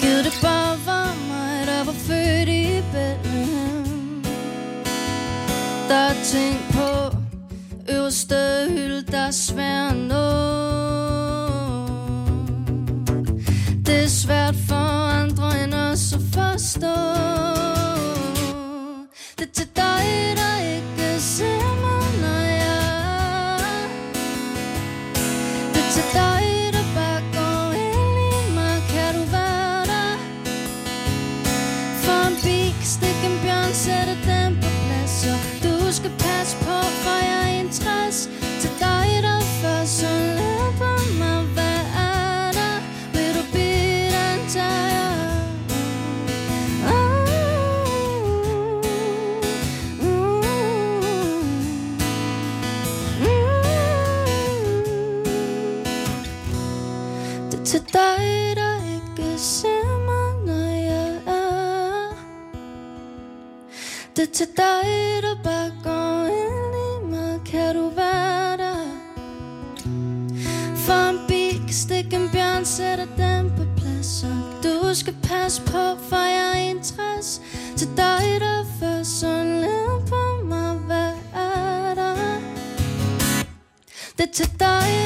[0.00, 4.24] Gid det bare var mig, der var født i Bethlehem.
[5.88, 7.16] Der er ting på
[7.92, 8.36] øverste
[8.68, 10.26] hylde, svær at nå
[13.86, 17.53] Det er svært for andre end os at forstå.
[64.24, 68.76] Det til dig, der bare går ind i mig Kan du være der?
[70.76, 75.62] For en bi kan stikke en bjørn, sætter den på plads Og du skal passe
[75.62, 77.40] på, for jeg er en træs
[77.76, 82.16] Til dig, der er først, så lad på mig Hvad er der?
[84.18, 85.03] Det er til dig,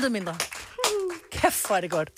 [0.00, 0.36] intet mindre.
[1.32, 2.10] Kæft, hvor er det godt.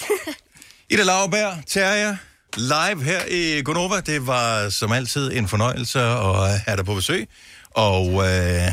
[0.91, 2.17] Ida Lauberg, Terja,
[2.57, 4.01] live her i Gonova.
[4.01, 7.29] Det var som altid en fornøjelse at have dig på besøg.
[7.71, 8.69] Og øh,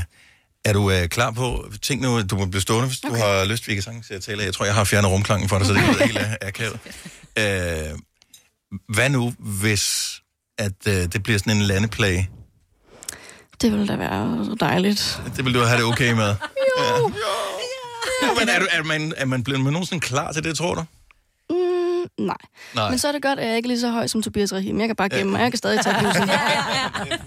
[0.65, 3.15] Er du øh, klar på, tænk nu, du må blive stående, hvis okay.
[3.15, 4.43] du har lyst, vi kan sagtens til at tale.
[4.43, 6.79] Jeg tror, jeg har fjernet rumklangen for dig, så det er helt øh, akavet.
[7.39, 7.99] Øh,
[8.95, 10.11] hvad nu, hvis
[10.57, 12.29] at øh, det bliver sådan en landeplage?
[13.61, 15.21] Det ville da være så dejligt.
[15.35, 16.35] Det vil du have det okay med?
[16.79, 16.83] Jo.
[16.83, 17.58] Ja,
[18.39, 20.83] men er, du, er, man, er man blevet nogensinde klar til det, tror du?
[21.49, 22.35] Mm, nej.
[22.75, 22.89] Nej.
[22.89, 24.79] Men så er det godt, at jeg ikke er lige så høj som Tobias Rahim.
[24.79, 25.39] Jeg kan bare gemme mig.
[25.39, 26.29] Jeg kan stadig tage blusen.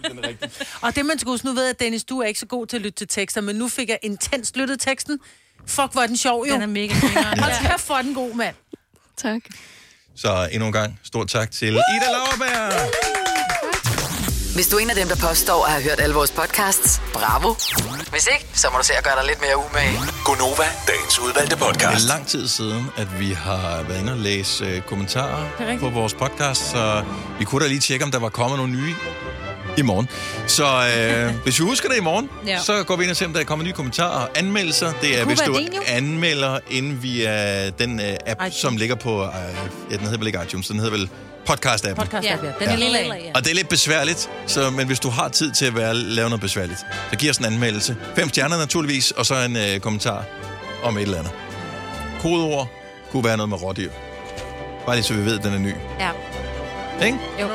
[0.82, 2.66] Og det man skulle huske, nu ved jeg, at Dennis, du er ikke så god
[2.66, 5.18] til at lytte til tekster, men nu fik jeg intens lyttet teksten.
[5.66, 6.54] Fuck, hvor er den sjov, jo.
[6.54, 6.94] Den er mega.
[7.42, 8.56] Hold kæft, er den god, mand.
[9.16, 9.40] Tak.
[10.16, 13.21] Så endnu en gang, stort tak til Ida Lauerberg.
[14.54, 17.54] Hvis du er en af dem, der påstår at have hørt alle vores podcasts, bravo.
[18.10, 19.98] Hvis ikke, så må du se at gøre dig lidt mere umage.
[20.24, 22.04] Gonova, dagens udvalgte Det podcast.
[22.04, 25.78] er lang tid siden, at vi har været inde og læse øh, kommentarer Det er
[25.78, 27.02] på vores podcast, så
[27.38, 28.94] vi kunne da lige tjekke, om der var kommet nogle nye
[29.76, 30.08] i morgen.
[30.46, 30.64] Så
[30.96, 32.58] øh, hvis vi husker det i morgen, ja.
[32.58, 34.92] Så går vi ind og ser, om der er kommet nye kommentarer og anmeldelser.
[35.02, 38.54] Det er, hvis du være din, anmelder ind via den øh, app, iTunes.
[38.54, 39.22] som ligger på...
[39.24, 39.28] Øh,
[39.90, 41.08] ja, den hedder vel ikke iTunes, den hedder vel
[41.50, 41.94] podcast-appen.
[41.94, 43.32] Podcast, Ja, den er lille af.
[43.34, 46.28] Og det er lidt besværligt, så, men hvis du har tid til at være, lave
[46.28, 46.78] noget besværligt,
[47.10, 47.96] så giv os en anmeldelse.
[48.16, 50.24] Fem stjerner naturligvis, og så en øh, kommentar
[50.82, 51.32] om et eller andet.
[52.20, 52.68] Kodeord
[53.10, 53.90] kunne være noget med rådyr.
[54.86, 55.74] Bare lige så vi ved, at den er ny.
[56.00, 56.10] Ja.
[57.06, 57.18] Ikke?
[57.40, 57.48] Jo.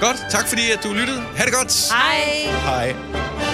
[0.00, 1.22] Godt, tak fordi at du lyttede.
[1.36, 1.90] Ha' det godt.
[1.92, 2.52] Hej.
[2.64, 3.51] Hej.